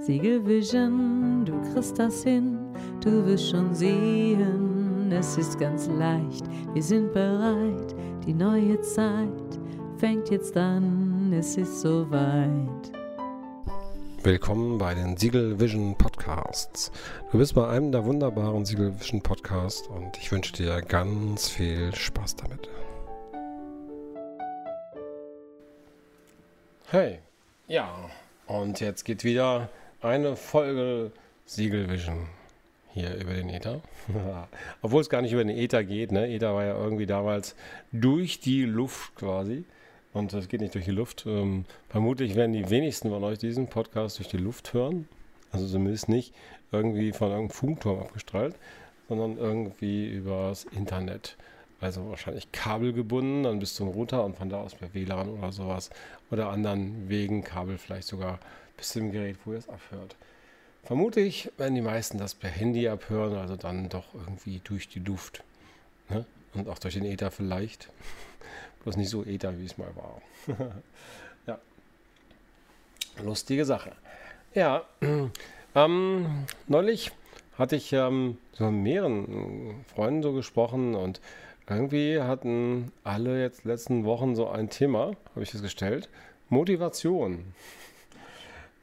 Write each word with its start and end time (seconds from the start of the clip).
Siegelvision, 0.00 1.44
du 1.44 1.60
kriegst 1.72 1.98
das 1.98 2.22
hin, 2.22 2.56
du 3.00 3.26
wirst 3.26 3.50
schon 3.50 3.74
sehen, 3.74 5.10
es 5.10 5.36
ist 5.36 5.58
ganz 5.58 5.88
leicht, 5.88 6.44
wir 6.72 6.82
sind 6.82 7.12
bereit, 7.12 7.94
die 8.24 8.32
neue 8.32 8.80
Zeit 8.80 9.58
fängt 9.98 10.30
jetzt 10.30 10.56
an, 10.56 11.32
es 11.32 11.56
ist 11.56 11.80
soweit. 11.80 12.92
Willkommen 14.22 14.78
bei 14.78 14.94
den 14.94 15.16
Siegel 15.16 15.58
Vision 15.58 15.96
Podcasts. 15.96 16.92
Du 17.32 17.38
bist 17.38 17.54
bei 17.54 17.68
einem 17.68 17.90
der 17.90 18.04
wunderbaren 18.04 18.64
Siegel 18.64 18.98
Vision 18.98 19.20
Podcasts 19.20 19.88
und 19.88 20.16
ich 20.16 20.30
wünsche 20.30 20.52
dir 20.52 20.80
ganz 20.80 21.48
viel 21.48 21.94
Spaß 21.94 22.36
damit. 22.36 22.68
Hey, 26.86 27.18
ja, 27.66 27.88
und 28.46 28.80
jetzt 28.80 29.04
geht 29.04 29.24
wieder 29.24 29.68
eine 30.00 30.36
Folge 30.36 31.10
Siegelvision 31.44 32.28
hier 32.92 33.14
über 33.16 33.34
den 33.34 33.48
Ether. 33.48 33.80
Obwohl 34.82 35.00
es 35.00 35.08
gar 35.08 35.22
nicht 35.22 35.32
über 35.32 35.44
den 35.44 35.56
Ether 35.56 35.84
geht. 35.84 36.12
Ne? 36.12 36.32
Ether 36.32 36.54
war 36.54 36.64
ja 36.64 36.76
irgendwie 36.76 37.06
damals 37.06 37.56
durch 37.92 38.40
die 38.40 38.62
Luft 38.62 39.14
quasi. 39.16 39.64
Und 40.12 40.32
es 40.32 40.48
geht 40.48 40.60
nicht 40.60 40.74
durch 40.74 40.84
die 40.84 40.90
Luft. 40.90 41.24
Ähm, 41.26 41.64
vermutlich 41.88 42.34
werden 42.34 42.52
die 42.52 42.70
wenigsten 42.70 43.10
von 43.10 43.22
euch 43.24 43.38
diesen 43.38 43.68
Podcast 43.68 44.18
durch 44.18 44.28
die 44.28 44.38
Luft 44.38 44.72
hören. 44.72 45.08
Also 45.50 45.66
zumindest 45.66 46.08
nicht 46.08 46.34
irgendwie 46.72 47.12
von 47.12 47.28
irgendeinem 47.28 47.50
Funkturm 47.50 48.00
abgestrahlt, 48.00 48.54
sondern 49.08 49.36
irgendwie 49.36 50.08
übers 50.08 50.64
Internet. 50.64 51.36
Also 51.80 52.08
wahrscheinlich 52.08 52.50
kabelgebunden, 52.52 53.44
dann 53.44 53.60
bis 53.60 53.74
zum 53.74 53.88
Router 53.88 54.24
und 54.24 54.36
von 54.36 54.48
da 54.48 54.60
aus 54.60 54.74
per 54.74 54.92
WLAN 54.94 55.28
oder 55.28 55.52
sowas. 55.52 55.90
Oder 56.30 56.48
anderen 56.48 57.08
Wegen, 57.08 57.44
Kabel 57.44 57.78
vielleicht 57.78 58.08
sogar 58.08 58.40
bis 58.78 58.90
zum 58.90 59.12
Gerät, 59.12 59.36
wo 59.44 59.52
ihr 59.52 59.58
es 59.58 59.68
abhört. 59.68 60.16
Vermutlich 60.84 61.50
werden 61.58 61.74
die 61.74 61.82
meisten 61.82 62.16
das 62.16 62.34
per 62.34 62.48
Handy 62.48 62.88
abhören, 62.88 63.34
also 63.34 63.56
dann 63.56 63.90
doch 63.90 64.14
irgendwie 64.14 64.60
durch 64.64 64.88
die 64.88 65.00
Luft. 65.00 65.44
Ne? 66.08 66.24
Und 66.54 66.68
auch 66.68 66.78
durch 66.78 66.94
den 66.94 67.04
Ether 67.04 67.30
vielleicht. 67.30 67.90
Bloß 68.82 68.96
nicht 68.96 69.10
so 69.10 69.24
Ether, 69.24 69.58
wie 69.58 69.66
es 69.66 69.76
mal 69.76 69.90
war. 69.96 70.22
ja. 71.46 71.58
Lustige 73.22 73.66
Sache. 73.66 73.92
Ja, 74.54 74.84
ähm, 75.74 76.46
neulich 76.68 77.10
hatte 77.58 77.76
ich 77.76 77.92
ähm, 77.92 78.38
so 78.52 78.70
mit 78.70 78.82
mehreren 78.82 79.84
Freunden 79.94 80.22
so 80.22 80.32
gesprochen 80.32 80.94
und 80.94 81.20
irgendwie 81.68 82.20
hatten 82.20 82.92
alle 83.04 83.42
jetzt 83.42 83.64
letzten 83.64 84.04
Wochen 84.04 84.34
so 84.34 84.48
ein 84.48 84.70
Thema, 84.70 85.12
habe 85.34 85.42
ich 85.42 85.50
festgestellt, 85.50 86.08
Motivation. 86.48 87.52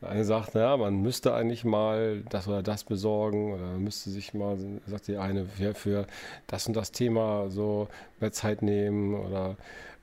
Eine 0.08 0.24
sagt, 0.24 0.56
naja, 0.56 0.78
man 0.78 1.02
müsste 1.02 1.34
eigentlich 1.34 1.64
mal 1.64 2.24
das 2.30 2.48
oder 2.48 2.64
das 2.64 2.84
besorgen 2.84 3.54
oder 3.54 3.78
müsste 3.78 4.10
sich 4.10 4.34
mal, 4.34 4.58
sagt 4.88 5.08
die 5.08 5.18
eine, 5.18 5.46
für, 5.46 5.74
für 5.74 6.08
das 6.48 6.68
und 6.68 6.76
das 6.76 6.92
Thema 6.92 7.50
so 7.50 7.88
mehr 8.20 8.32
Zeit 8.32 8.62
nehmen 8.62 9.16
oder, 9.16 9.56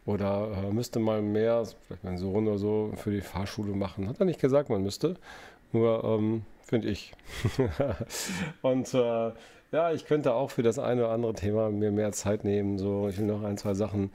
oder 0.07 0.49
äh, 0.57 0.73
müsste 0.73 0.99
mal 0.99 1.23
mehr, 1.23 1.65
vielleicht 1.87 2.05
mein 2.05 2.19
Sohn 2.19 2.47
oder 2.47 2.59
so, 2.59 2.93
für 2.97 3.11
die 3.11 3.21
Fahrschule 3.21 3.75
machen. 3.75 4.09
Hat 4.09 4.21
er 4.21 4.27
nicht 4.27 4.41
gesagt, 4.41 4.71
man 4.71 4.83
müsste. 4.83 5.17
Nur 5.73 6.05
ähm, 6.05 6.43
finde 6.63 6.89
ich. 6.89 7.13
und 8.63 8.93
äh, 8.95 9.33
ja, 9.73 9.91
ich 9.93 10.05
könnte 10.05 10.35
auch 10.35 10.51
für 10.51 10.63
das 10.63 10.79
eine 10.79 11.05
oder 11.05 11.13
andere 11.13 11.35
Thema 11.35 11.71
mir 11.71 11.91
mehr 11.91 12.13
Zeit 12.13 12.45
nehmen. 12.45 12.79
So, 12.79 13.09
ich 13.09 13.19
will 13.19 13.27
noch 13.27 13.43
ein, 13.43 13.57
zwei 13.57 13.75
Sachen 13.75 14.11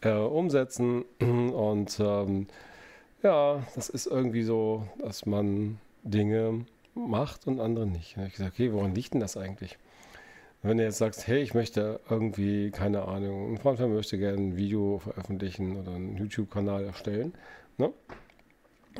äh, 0.00 0.12
umsetzen 0.12 1.04
und 1.20 1.98
ähm, 2.00 2.46
ja, 3.22 3.62
das 3.74 3.88
ist 3.88 4.06
irgendwie 4.06 4.42
so, 4.42 4.86
dass 4.98 5.26
man 5.26 5.78
Dinge 6.02 6.64
macht 6.94 7.46
und 7.46 7.60
andere 7.60 7.86
nicht. 7.86 8.16
Habe 8.16 8.26
ich 8.26 8.34
gesagt, 8.34 8.54
okay, 8.54 8.72
woran 8.72 8.94
liegt 8.94 9.14
denn 9.14 9.20
das 9.20 9.36
eigentlich? 9.36 9.78
Wenn 10.62 10.78
du 10.78 10.84
jetzt 10.84 10.98
sagst, 10.98 11.26
hey, 11.26 11.42
ich 11.42 11.54
möchte 11.54 12.00
irgendwie, 12.08 12.70
keine 12.70 13.08
Ahnung, 13.08 13.52
ein 13.52 13.58
Freund 13.58 13.78
von 13.78 13.88
mir 13.88 13.96
möchte 13.96 14.18
gerne 14.18 14.38
ein 14.38 14.56
Video 14.56 14.98
veröffentlichen 14.98 15.76
oder 15.76 15.92
einen 15.92 16.16
YouTube-Kanal 16.16 16.84
erstellen. 16.84 17.34
Ne? 17.78 17.92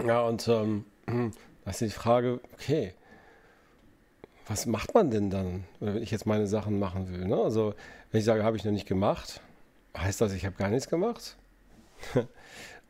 Ja, 0.05 0.23
und 0.23 0.49
ähm, 0.49 0.85
das 1.65 1.81
ist 1.81 1.95
die 1.95 1.99
Frage, 1.99 2.41
okay, 2.55 2.95
was 4.47 4.67
macht 4.67 4.95
man 4.95 5.11
denn 5.11 5.31
dann, 5.31 5.65
wenn 5.79 6.03
ich 6.03 6.11
jetzt 6.11 6.27
meine 6.27 6.49
Sachen 6.49 6.81
machen 6.81 7.13
will? 7.13 7.27
Ne? 7.27 7.37
Also, 7.37 7.75
wenn 8.11 8.19
ich 8.19 8.25
sage, 8.25 8.43
habe 8.43 8.57
ich 8.57 8.65
noch 8.65 8.73
nicht 8.73 8.89
gemacht, 8.89 9.41
heißt 9.97 10.21
das, 10.21 10.33
ich 10.33 10.45
habe 10.45 10.57
gar 10.57 10.69
nichts 10.69 10.89
gemacht? 10.89 11.37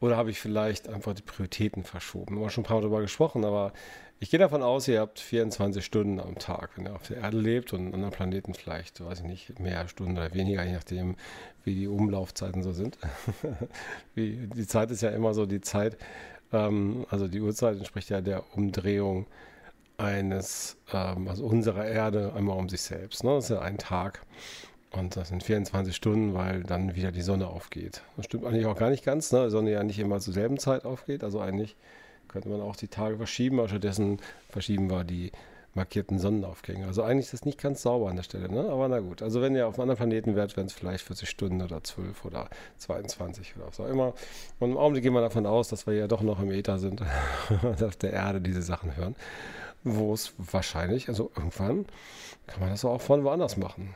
Oder 0.02 0.16
habe 0.16 0.32
ich 0.32 0.40
vielleicht 0.40 0.88
einfach 0.88 1.14
die 1.14 1.22
Prioritäten 1.22 1.84
verschoben? 1.84 2.34
Wir 2.34 2.42
haben 2.42 2.50
schon 2.50 2.64
ein 2.64 2.66
paar 2.66 2.78
Mal 2.78 2.82
darüber 2.82 3.00
gesprochen, 3.02 3.44
aber 3.44 3.72
ich 4.18 4.30
gehe 4.30 4.40
davon 4.40 4.60
aus, 4.60 4.88
ihr 4.88 4.98
habt 4.98 5.20
24 5.20 5.84
Stunden 5.84 6.18
am 6.18 6.40
Tag, 6.40 6.70
wenn 6.74 6.86
ihr 6.86 6.94
auf 6.96 7.06
der 7.06 7.18
Erde 7.18 7.38
lebt 7.38 7.72
und 7.72 7.86
an 7.86 7.94
anderen 7.94 8.12
Planeten 8.12 8.52
vielleicht, 8.52 9.00
weiß 9.00 9.20
ich 9.20 9.26
nicht, 9.26 9.60
mehr 9.60 9.86
Stunden 9.86 10.16
oder 10.16 10.34
weniger, 10.34 10.64
je 10.64 10.72
nachdem, 10.72 11.14
wie 11.62 11.76
die 11.76 11.86
Umlaufzeiten 11.86 12.64
so 12.64 12.72
sind. 12.72 12.98
wie, 14.16 14.48
die 14.52 14.66
Zeit 14.66 14.90
ist 14.90 15.02
ja 15.02 15.10
immer 15.10 15.34
so 15.34 15.46
die 15.46 15.60
Zeit, 15.60 15.96
ähm, 16.52 17.06
also 17.08 17.28
die 17.28 17.40
Uhrzeit 17.40 17.78
entspricht 17.78 18.10
ja 18.10 18.20
der 18.20 18.42
Umdrehung 18.56 19.26
eines, 19.98 20.78
ähm, 20.92 21.28
also 21.28 21.46
unserer 21.46 21.86
Erde 21.86 22.32
einmal 22.34 22.58
um 22.58 22.68
sich 22.68 22.82
selbst. 22.82 23.22
Ne? 23.22 23.36
Das 23.36 23.44
ist 23.44 23.50
ja 23.50 23.60
ein 23.60 23.78
Tag. 23.78 24.26
Und 24.92 25.16
das 25.16 25.28
sind 25.28 25.42
24 25.42 25.96
Stunden, 25.96 26.34
weil 26.34 26.62
dann 26.64 26.94
wieder 26.94 27.12
die 27.12 27.22
Sonne 27.22 27.46
aufgeht. 27.46 28.02
Das 28.16 28.26
stimmt 28.26 28.44
eigentlich 28.44 28.66
auch 28.66 28.76
gar 28.76 28.90
nicht 28.90 29.04
ganz, 29.04 29.32
ne? 29.32 29.44
Die 29.44 29.50
Sonne 29.50 29.70
ja 29.70 29.82
nicht 29.82 29.98
immer 29.98 30.20
zur 30.20 30.34
selben 30.34 30.58
Zeit 30.58 30.84
aufgeht. 30.84 31.24
Also 31.24 31.40
eigentlich 31.40 31.76
könnte 32.28 32.48
man 32.48 32.60
auch 32.60 32.76
die 32.76 32.88
Tage 32.88 33.16
verschieben, 33.16 33.58
aber 33.58 33.68
stattdessen 33.68 34.18
verschieben 34.50 34.90
wir 34.90 35.04
die 35.04 35.32
markierten 35.74 36.18
Sonnenaufgänge. 36.18 36.86
Also 36.86 37.02
eigentlich 37.02 37.26
ist 37.26 37.32
das 37.32 37.44
nicht 37.46 37.58
ganz 37.58 37.80
sauber 37.80 38.10
an 38.10 38.16
der 38.16 38.22
Stelle, 38.22 38.50
ne? 38.50 38.68
Aber 38.68 38.86
na 38.88 39.00
gut. 39.00 39.22
Also 39.22 39.40
wenn 39.40 39.54
ihr 39.56 39.66
auf 39.66 39.74
einem 39.74 39.82
anderen 39.82 39.96
Planeten 39.96 40.36
wärt, 40.36 40.56
wären 40.58 40.66
es 40.66 40.74
vielleicht 40.74 41.06
40 41.06 41.28
Stunden 41.28 41.62
oder 41.62 41.82
12 41.82 42.26
oder 42.26 42.50
22 42.76 43.56
oder 43.56 43.68
was 43.68 43.80
auch 43.80 43.88
immer. 43.88 44.12
Und 44.58 44.72
im 44.72 44.76
Augenblick 44.76 45.04
gehen 45.04 45.14
wir 45.14 45.22
davon 45.22 45.46
aus, 45.46 45.68
dass 45.68 45.86
wir 45.86 45.94
ja 45.94 46.06
doch 46.06 46.20
noch 46.20 46.40
im 46.40 46.50
Äther 46.50 46.78
sind 46.78 47.02
und 47.62 47.82
auf 47.82 47.96
der 47.96 48.12
Erde 48.12 48.42
diese 48.42 48.60
Sachen 48.60 48.94
hören. 48.96 49.16
Wo 49.84 50.12
es 50.12 50.34
wahrscheinlich, 50.36 51.08
also 51.08 51.32
irgendwann 51.34 51.86
kann 52.46 52.60
man 52.60 52.70
das 52.70 52.84
auch 52.84 53.00
von 53.00 53.24
woanders 53.24 53.56
machen 53.56 53.94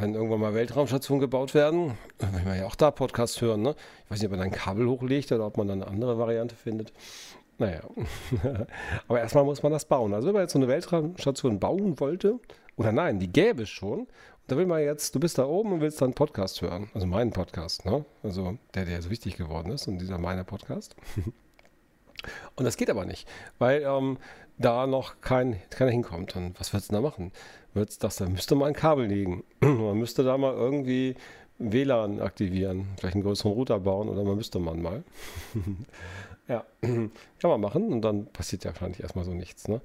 wenn 0.00 0.14
irgendwann 0.14 0.40
mal 0.40 0.54
Weltraumstationen 0.54 1.20
gebaut 1.20 1.54
werden, 1.54 1.98
will 2.18 2.42
man 2.44 2.58
ja 2.58 2.66
auch 2.66 2.74
da 2.74 2.90
Podcasts 2.90 3.40
hören. 3.40 3.62
Ne? 3.62 3.74
Ich 4.04 4.10
weiß 4.10 4.18
nicht, 4.18 4.26
ob 4.26 4.36
man 4.36 4.40
dann 4.40 4.50
Kabel 4.50 4.86
hochlegt 4.86 5.32
oder 5.32 5.46
ob 5.46 5.56
man 5.56 5.68
dann 5.68 5.82
eine 5.82 5.90
andere 5.90 6.18
Variante 6.18 6.54
findet. 6.54 6.92
Naja, 7.58 7.80
aber 9.08 9.20
erstmal 9.20 9.44
muss 9.44 9.62
man 9.62 9.72
das 9.72 9.84
bauen. 9.84 10.14
Also 10.14 10.26
wenn 10.26 10.34
man 10.34 10.42
jetzt 10.42 10.52
so 10.52 10.58
eine 10.58 10.68
Weltraumstation 10.68 11.60
bauen 11.60 12.00
wollte, 12.00 12.40
oder 12.76 12.92
nein, 12.92 13.18
die 13.18 13.30
gäbe 13.30 13.62
es 13.62 13.68
schon, 13.68 14.06
da 14.46 14.56
will 14.56 14.66
man 14.66 14.82
jetzt, 14.82 15.14
du 15.14 15.20
bist 15.20 15.38
da 15.38 15.44
oben 15.44 15.72
und 15.72 15.80
willst 15.80 16.00
dann 16.00 16.08
einen 16.08 16.14
Podcast 16.14 16.62
hören, 16.62 16.90
also 16.94 17.06
meinen 17.06 17.32
Podcast, 17.32 17.84
ne? 17.84 18.04
also 18.22 18.58
der, 18.74 18.86
der 18.86 19.00
so 19.02 19.10
wichtig 19.10 19.36
geworden 19.36 19.70
ist 19.70 19.86
und 19.86 19.98
dieser 19.98 20.18
meine 20.18 20.44
Podcast. 20.44 20.96
Und 22.54 22.64
das 22.64 22.76
geht 22.76 22.88
aber 22.88 23.04
nicht, 23.04 23.28
weil 23.58 23.82
ähm, 23.82 24.16
da 24.56 24.86
noch 24.86 25.20
kein, 25.20 25.60
keiner 25.70 25.90
hinkommt. 25.90 26.36
Und 26.36 26.58
was 26.60 26.72
willst 26.72 26.90
du 26.90 26.94
da 26.94 27.00
machen? 27.00 27.32
Wird's 27.74 27.98
das, 27.98 28.16
da 28.16 28.28
müsste 28.28 28.54
man 28.54 28.68
ein 28.68 28.74
Kabel 28.74 29.06
legen. 29.06 29.44
man 29.60 29.98
müsste 29.98 30.22
da 30.24 30.36
mal 30.36 30.54
irgendwie 30.54 31.14
WLAN 31.58 32.20
aktivieren, 32.20 32.88
vielleicht 32.98 33.14
einen 33.14 33.24
größeren 33.24 33.52
Router 33.52 33.80
bauen 33.80 34.08
oder 34.08 34.24
man 34.24 34.36
müsste 34.36 34.58
man 34.58 34.82
mal. 34.82 35.04
ja, 36.48 36.64
kann 36.80 37.10
man 37.42 37.60
machen 37.60 37.92
und 37.92 38.02
dann 38.02 38.26
passiert 38.26 38.64
ja 38.64 38.72
wahrscheinlich 38.72 39.02
erstmal 39.02 39.24
so 39.24 39.32
nichts. 39.32 39.68
Ne? 39.68 39.80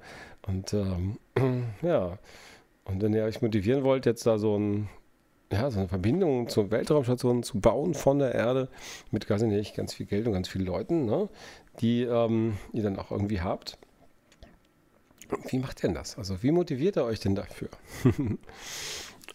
Und 0.48 0.74
ähm, 0.74 1.18
ja, 1.82 2.18
und 2.86 3.02
wenn 3.02 3.14
ihr 3.14 3.24
euch 3.24 3.42
motivieren 3.42 3.84
wollt, 3.84 4.06
jetzt 4.06 4.26
da 4.26 4.38
so 4.38 4.58
ein 4.58 4.90
ja, 5.52 5.72
so 5.72 5.80
eine 5.80 5.88
Verbindung 5.88 6.50
zur 6.50 6.72
Weltraumstation 6.72 7.42
zu 7.42 7.60
bauen 7.60 7.94
von 7.94 8.20
der 8.20 8.36
Erde 8.36 8.68
mit, 9.12 9.30
weiß 9.30 9.44
ich 9.44 9.48
nicht, 9.48 9.76
ganz 9.76 9.94
viel 9.94 10.06
Geld 10.06 10.28
und 10.28 10.34
ganz 10.34 10.50
vielen 10.50 10.66
Leuten, 10.66 11.06
ne, 11.06 11.30
die 11.80 12.04
ähm, 12.04 12.58
ihr 12.74 12.84
dann 12.84 13.00
auch 13.00 13.12
irgendwie 13.12 13.40
habt. 13.40 13.78
Wie 15.50 15.60
macht 15.60 15.80
ihr 15.80 15.90
denn 15.90 15.96
das? 15.96 16.18
Also 16.18 16.42
wie 16.44 16.52
motiviert 16.52 16.98
ihr 16.98 17.04
euch 17.04 17.20
denn 17.20 17.36
dafür? 17.36 17.70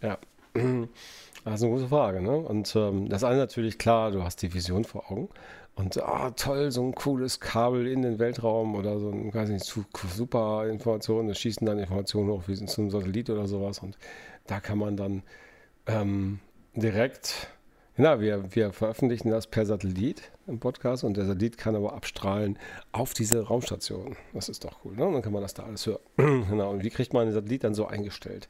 ja, 0.03 0.19
das 0.55 1.55
ist 1.55 1.62
eine 1.62 1.73
große 1.73 1.89
Frage. 1.89 2.21
Ne? 2.21 2.37
Und 2.37 2.75
ähm, 2.77 3.09
das 3.09 3.25
eine 3.25 3.39
natürlich 3.39 3.79
klar, 3.79 4.11
du 4.11 4.23
hast 4.23 4.43
die 4.43 4.55
Vision 4.55 4.85
vor 4.85 5.11
Augen. 5.11 5.29
Und 5.75 6.03
ah, 6.03 6.31
toll, 6.33 6.71
so 6.71 6.85
ein 6.85 6.94
cooles 6.94 7.41
Kabel 7.41 7.87
in 7.87 8.03
den 8.03 8.19
Weltraum 8.19 8.75
oder 8.75 8.99
so 9.00 9.09
ein, 9.09 9.33
weiß 9.33 9.49
nicht, 9.49 9.65
super 9.65 10.69
Informationen, 10.69 11.29
das 11.29 11.39
schießen 11.39 11.67
dann 11.67 11.79
Informationen 11.79 12.29
hoch 12.29 12.43
wie 12.47 12.55
zu 12.55 12.81
einem 12.81 12.91
Satellit 12.91 13.31
oder 13.31 13.47
sowas. 13.47 13.79
Und 13.79 13.97
da 14.47 14.61
kann 14.61 14.77
man 14.77 14.99
dann 14.99 15.23
ähm, 15.87 16.41
direkt, 16.75 17.49
na, 17.97 18.21
wir, 18.21 18.55
wir 18.55 18.73
veröffentlichen 18.73 19.31
das 19.31 19.47
per 19.47 19.67
Satellit 19.67 20.31
im 20.47 20.59
Podcast 20.61 21.05
und 21.05 21.17
der 21.17 21.27
Satellit 21.27 21.59
kann 21.59 21.77
aber 21.77 21.93
abstrahlen 21.93 22.59
auf 22.91 23.12
diese 23.12 23.43
Raumstation. 23.47 24.17
Das 24.33 24.49
ist 24.49 24.65
doch 24.65 24.79
cool, 24.85 24.97
ne? 24.97 25.11
Dann 25.12 25.21
kann 25.21 25.33
man 25.33 25.43
das 25.43 25.53
da 25.53 25.65
alles 25.65 25.87
hören. 25.87 26.00
genau. 26.17 26.71
Und 26.71 26.85
wie 26.85 26.91
kriegt 26.91 27.12
man 27.12 27.27
den 27.27 27.35
Satellit 27.35 27.65
dann 27.65 27.75
so 27.75 27.87
eingestellt? 27.87 28.49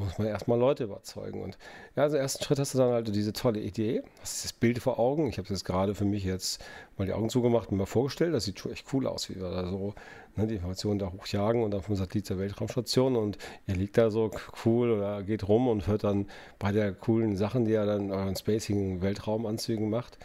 Muss 0.00 0.18
man 0.18 0.26
erstmal 0.26 0.58
Leute 0.58 0.84
überzeugen. 0.84 1.42
Und 1.42 1.58
ja, 1.96 2.04
also 2.04 2.16
ersten 2.16 2.42
Schritt 2.42 2.58
hast 2.58 2.74
du 2.74 2.78
dann 2.78 2.92
halt 2.92 3.14
diese 3.14 3.32
tolle 3.32 3.60
Idee, 3.60 4.02
hast 4.20 4.44
das 4.44 4.52
Bild 4.52 4.78
vor 4.78 4.98
Augen. 4.98 5.28
Ich 5.28 5.38
habe 5.38 5.44
es 5.44 5.50
jetzt 5.50 5.64
gerade 5.64 5.94
für 5.94 6.04
mich 6.04 6.24
jetzt 6.24 6.62
mal 6.96 7.06
die 7.06 7.12
Augen 7.12 7.28
zugemacht 7.28 7.70
und 7.70 7.78
mal 7.78 7.86
vorgestellt. 7.86 8.34
Das 8.34 8.44
sieht 8.44 8.58
schon 8.58 8.72
echt 8.72 8.86
cool 8.92 9.06
aus, 9.06 9.30
wie 9.30 9.36
wir 9.36 9.50
da 9.50 9.68
so 9.68 9.94
ne, 10.36 10.46
die 10.46 10.54
Informationen 10.54 10.98
da 10.98 11.12
hochjagen 11.12 11.62
und 11.62 11.70
dann 11.70 11.82
vom 11.82 11.96
Satellit 11.96 12.26
zur 12.26 12.38
Weltraumstation 12.38 13.16
und 13.16 13.38
ihr 13.66 13.76
liegt 13.76 13.98
da 13.98 14.10
so 14.10 14.30
cool 14.64 14.90
oder 14.90 15.22
geht 15.22 15.48
rum 15.48 15.68
und 15.68 15.86
hört 15.86 16.04
dann 16.04 16.26
bei 16.58 16.72
der 16.72 16.92
coolen 16.92 17.36
Sachen, 17.36 17.64
die 17.64 17.72
er 17.72 17.86
dann 17.86 18.10
euren 18.10 18.36
spacigen 18.36 19.02
Weltraumanzügen 19.02 19.90
macht, 19.90 20.18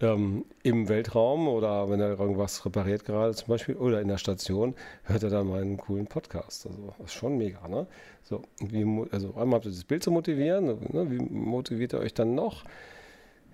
ähm, 0.00 0.44
im 0.62 0.88
Weltraum 0.88 1.48
oder 1.48 1.90
wenn 1.90 2.00
er 2.00 2.18
irgendwas 2.18 2.64
repariert 2.64 3.04
gerade 3.04 3.34
zum 3.34 3.48
Beispiel 3.48 3.76
oder 3.76 4.00
in 4.00 4.08
der 4.08 4.18
Station, 4.18 4.74
hört 5.04 5.22
er 5.22 5.30
dann 5.30 5.48
meinen 5.48 5.76
coolen 5.76 6.06
Podcast. 6.06 6.66
Also 6.66 6.78
das 6.86 7.06
ist 7.06 7.14
schon 7.14 7.36
mega, 7.36 7.66
ne? 7.68 7.86
So, 8.22 8.42
wie, 8.60 8.84
also 9.10 9.34
einmal 9.34 9.56
habt 9.56 9.66
ihr 9.66 9.72
das 9.72 9.84
Bild 9.84 10.02
zu 10.02 10.10
motivieren, 10.10 10.66
ne? 10.66 11.10
wie 11.10 11.18
motiviert 11.18 11.92
ihr 11.94 12.00
euch 12.00 12.14
dann 12.14 12.34
noch? 12.34 12.64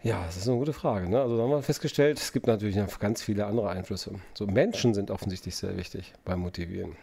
Ja, 0.02 0.22
das 0.26 0.36
ist 0.36 0.48
eine 0.48 0.58
gute 0.58 0.72
Frage. 0.72 1.08
Ne? 1.08 1.20
Also 1.20 1.36
da 1.36 1.42
haben 1.42 1.50
wir 1.50 1.62
festgestellt, 1.62 2.18
es 2.18 2.32
gibt 2.32 2.46
natürlich 2.46 2.76
noch 2.76 2.98
ganz 2.98 3.22
viele 3.22 3.46
andere 3.46 3.70
Einflüsse. 3.70 4.12
So 4.34 4.46
Menschen 4.46 4.94
sind 4.94 5.10
offensichtlich 5.10 5.56
sehr 5.56 5.76
wichtig 5.76 6.12
beim 6.24 6.40
Motivieren. 6.40 6.96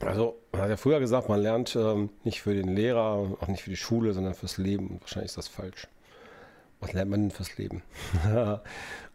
Also 0.00 0.36
man 0.52 0.62
hat 0.62 0.70
ja 0.70 0.76
früher 0.76 1.00
gesagt, 1.00 1.28
man 1.28 1.40
lernt 1.40 1.76
ähm, 1.76 2.10
nicht 2.24 2.42
für 2.42 2.54
den 2.54 2.68
Lehrer, 2.68 3.36
auch 3.40 3.48
nicht 3.48 3.62
für 3.62 3.70
die 3.70 3.76
Schule, 3.76 4.12
sondern 4.12 4.34
fürs 4.34 4.58
Leben. 4.58 4.98
Wahrscheinlich 5.00 5.30
ist 5.30 5.38
das 5.38 5.48
falsch. 5.48 5.88
Was 6.84 6.92
lernt 6.92 7.10
man 7.10 7.20
denn 7.22 7.30
fürs 7.30 7.56
Leben? 7.56 7.82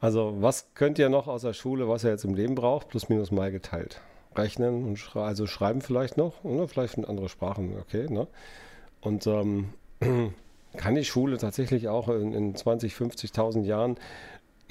also, 0.02 0.38
was 0.40 0.74
könnt 0.74 0.98
ihr 0.98 1.08
noch 1.10 1.28
aus 1.28 1.44
der 1.44 1.54
Schule, 1.54 1.88
was 1.88 2.04
ihr 2.04 2.10
jetzt 2.10 2.26
im 2.26 2.34
Leben 2.34 2.56
braucht, 2.56 2.88
plus 2.88 3.10
minus 3.10 3.30
mal 3.30 3.52
geteilt? 3.52 4.02
Rechnen 4.36 4.86
und 4.86 4.98
schre 4.98 5.22
also 5.22 5.46
schreiben 5.46 5.82
vielleicht 5.82 6.18
noch, 6.18 6.44
oder 6.44 6.68
vielleicht 6.68 6.96
in 6.96 7.06
andere 7.06 7.30
Sprachen, 7.30 7.78
okay, 7.80 8.12
ne? 8.12 8.26
Und 9.02 9.28
ähm, 9.28 9.70
kann 10.78 10.96
die 10.96 11.06
Schule 11.06 11.38
tatsächlich 11.38 11.90
auch 11.90 12.10
in, 12.10 12.34
in 12.34 12.56
20, 12.56 12.94
50.000 12.94 13.62
Jahren 13.62 13.98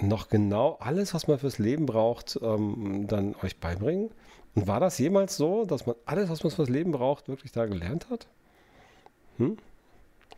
noch 0.00 0.28
genau 0.28 0.76
alles, 0.80 1.14
was 1.14 1.28
man 1.28 1.38
fürs 1.38 1.58
Leben 1.58 1.86
braucht, 1.86 2.40
ähm, 2.42 3.06
dann 3.06 3.36
euch 3.44 3.58
beibringen? 3.58 4.10
Und 4.56 4.66
war 4.66 4.80
das 4.80 4.98
jemals 4.98 5.36
so, 5.36 5.66
dass 5.66 5.86
man 5.86 5.94
alles, 6.04 6.30
was 6.30 6.42
man 6.42 6.50
fürs 6.50 6.68
Leben 6.68 6.90
braucht, 6.90 7.28
wirklich 7.28 7.52
da 7.52 7.66
gelernt 7.66 8.10
hat? 8.10 8.26
Hm? 9.36 9.56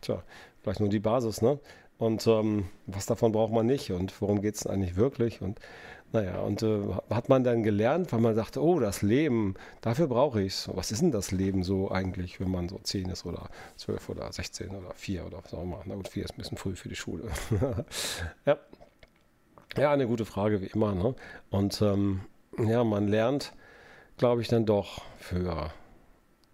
Tja, 0.01 0.21
vielleicht 0.61 0.79
nur 0.79 0.89
die 0.89 0.99
Basis, 0.99 1.41
ne? 1.41 1.59
Und 2.01 2.25
ähm, 2.25 2.65
was 2.87 3.05
davon 3.05 3.31
braucht 3.31 3.53
man 3.53 3.67
nicht 3.67 3.91
und 3.91 4.19
worum 4.23 4.41
geht 4.41 4.55
es 4.55 4.65
eigentlich 4.65 4.95
wirklich? 4.95 5.43
Und 5.43 5.59
naja, 6.11 6.39
und 6.39 6.63
äh, 6.63 6.79
hat 7.11 7.29
man 7.29 7.43
dann 7.43 7.61
gelernt, 7.61 8.11
weil 8.11 8.19
man 8.19 8.35
dachte, 8.35 8.59
oh, 8.59 8.79
das 8.79 9.03
Leben, 9.03 9.53
dafür 9.81 10.07
brauche 10.07 10.41
ich 10.41 10.53
es. 10.53 10.69
Was 10.73 10.91
ist 10.91 11.03
denn 11.03 11.11
das 11.11 11.29
Leben 11.29 11.61
so 11.61 11.91
eigentlich, 11.91 12.39
wenn 12.39 12.49
man 12.49 12.69
so 12.69 12.79
10 12.79 13.07
ist 13.09 13.27
oder 13.27 13.49
12 13.75 14.09
oder 14.09 14.33
16 14.33 14.69
oder 14.69 14.95
4 14.95 15.27
oder 15.27 15.43
was 15.43 15.53
auch 15.53 15.61
immer? 15.61 15.83
Na 15.85 15.93
gut, 15.93 16.07
4 16.07 16.23
ist 16.23 16.31
ein 16.31 16.37
bisschen 16.37 16.57
früh 16.57 16.75
für 16.75 16.89
die 16.89 16.95
Schule. 16.95 17.25
ja. 18.47 18.57
ja, 19.77 19.91
eine 19.91 20.07
gute 20.07 20.25
Frage 20.25 20.59
wie 20.63 20.71
immer. 20.73 20.95
Ne? 20.95 21.13
Und 21.51 21.83
ähm, 21.83 22.21
ja, 22.57 22.83
man 22.83 23.09
lernt, 23.09 23.53
glaube 24.17 24.41
ich, 24.41 24.47
dann 24.47 24.65
doch 24.65 25.03
für 25.19 25.71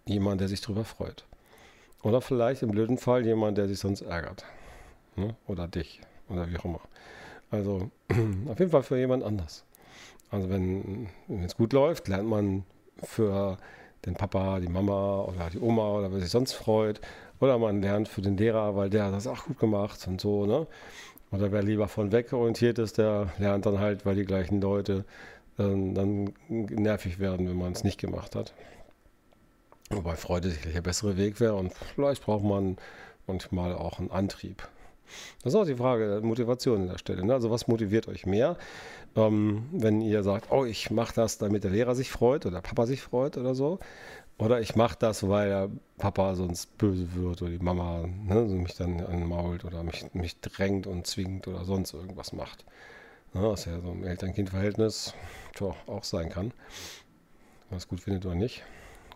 jemanden, 0.04 0.40
der 0.40 0.48
sich 0.48 0.60
darüber 0.60 0.84
freut. 0.84 1.24
Oder 2.02 2.20
vielleicht 2.20 2.62
im 2.62 2.70
blöden 2.70 2.98
Fall 2.98 3.24
jemand, 3.24 3.56
der 3.56 3.66
sich 3.66 3.78
sonst 3.78 4.02
ärgert 4.02 4.44
ne? 5.18 5.36
oder 5.46 5.68
dich 5.68 6.00
oder 6.28 6.48
wie 6.50 6.56
auch 6.58 6.64
immer. 6.64 6.80
Also 7.50 7.90
auf 8.48 8.58
jeden 8.58 8.70
Fall 8.70 8.82
für 8.82 8.98
jemand 8.98 9.24
anders. 9.24 9.64
Also 10.30 10.50
wenn 10.50 11.08
es 11.44 11.56
gut 11.56 11.72
läuft, 11.72 12.08
lernt 12.08 12.28
man 12.28 12.64
für 13.02 13.56
den 14.04 14.14
Papa, 14.14 14.60
die 14.60 14.68
Mama 14.68 15.22
oder 15.22 15.50
die 15.50 15.58
Oma 15.58 15.90
oder 15.92 16.12
wer 16.12 16.20
sich 16.20 16.30
sonst 16.30 16.52
freut. 16.52 17.00
Oder 17.40 17.58
man 17.58 17.80
lernt 17.80 18.08
für 18.08 18.20
den 18.20 18.36
Lehrer, 18.36 18.76
weil 18.76 18.90
der 18.90 19.10
das 19.10 19.26
auch 19.26 19.44
gut 19.44 19.58
gemacht 19.58 20.06
und 20.08 20.20
so, 20.20 20.44
ne? 20.44 20.66
Oder 21.30 21.52
wer 21.52 21.62
lieber 21.62 21.88
von 21.88 22.10
weg 22.10 22.32
orientiert 22.32 22.78
ist, 22.78 22.98
der 22.98 23.28
lernt 23.38 23.66
dann 23.66 23.78
halt, 23.78 24.06
weil 24.06 24.16
die 24.16 24.24
gleichen 24.24 24.60
Leute 24.60 25.04
äh, 25.58 25.62
dann 25.92 26.32
nervig 26.48 27.18
werden, 27.18 27.48
wenn 27.48 27.58
man 27.58 27.72
es 27.72 27.84
nicht 27.84 28.00
gemacht 28.00 28.34
hat. 28.34 28.54
Wobei 29.90 30.16
Freude 30.16 30.50
sicherlich 30.50 30.74
der 30.74 30.82
bessere 30.82 31.16
Weg 31.16 31.38
wäre 31.40 31.54
und 31.54 31.72
vielleicht 31.94 32.24
braucht 32.24 32.44
man 32.44 32.76
manchmal 33.26 33.74
auch 33.74 33.98
einen 33.98 34.10
Antrieb. 34.10 34.66
Das 35.42 35.52
ist 35.52 35.58
auch 35.58 35.66
die 35.66 35.76
Frage 35.76 36.08
der 36.08 36.20
Motivation 36.20 36.82
an 36.82 36.88
der 36.88 36.98
Stelle. 36.98 37.24
Ne? 37.24 37.34
Also 37.34 37.50
was 37.50 37.68
motiviert 37.68 38.08
euch 38.08 38.26
mehr? 38.26 38.56
Ähm, 39.16 39.68
wenn 39.72 40.00
ihr 40.00 40.22
sagt, 40.22 40.50
oh, 40.50 40.64
ich 40.64 40.90
mache 40.90 41.14
das, 41.14 41.38
damit 41.38 41.64
der 41.64 41.70
Lehrer 41.70 41.94
sich 41.94 42.10
freut 42.10 42.46
oder 42.46 42.60
Papa 42.60 42.86
sich 42.86 43.02
freut 43.02 43.36
oder 43.36 43.54
so. 43.54 43.78
Oder 44.38 44.60
ich 44.60 44.76
mache 44.76 44.96
das, 44.98 45.28
weil 45.28 45.48
der 45.48 45.70
Papa 45.98 46.36
sonst 46.36 46.78
böse 46.78 47.12
wird 47.14 47.42
oder 47.42 47.50
die 47.50 47.58
Mama 47.58 48.06
ne, 48.06 48.42
mich 48.42 48.76
dann 48.76 49.00
anmault 49.00 49.64
oder 49.64 49.82
mich, 49.82 50.06
mich 50.14 50.40
drängt 50.40 50.86
und 50.86 51.08
zwingt 51.08 51.48
oder 51.48 51.64
sonst 51.64 51.92
irgendwas 51.92 52.32
macht. 52.32 52.64
Ja, 53.34 53.42
was 53.42 53.64
ja 53.64 53.80
so 53.80 53.90
im 53.90 54.04
Eltern-Kind-Verhältnis 54.04 55.12
auch 55.60 56.04
sein 56.04 56.28
kann. 56.28 56.52
Es 57.70 57.88
gut 57.88 58.00
findet 58.00 58.24
oder 58.26 58.36
nicht. 58.36 58.62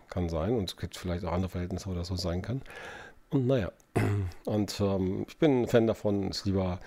Kann 0.09 0.29
sein. 0.29 0.55
Und 0.55 0.69
es 0.69 0.77
gibt 0.77 0.97
vielleicht 0.97 1.23
auch 1.25 1.31
andere 1.31 1.49
Verhältnisse, 1.49 1.89
wo 1.89 1.93
das 1.93 2.07
so 2.07 2.15
sein 2.15 2.41
kann. 2.41 2.61
Und 3.33 3.47
naja, 3.47 3.71
und 4.45 4.79
ähm, 4.79 5.25
ich 5.27 5.37
bin 5.37 5.63
ein 5.63 5.67
Fan 5.67 5.87
davon, 5.87 6.27
es 6.27 6.45
lieber 6.45 6.79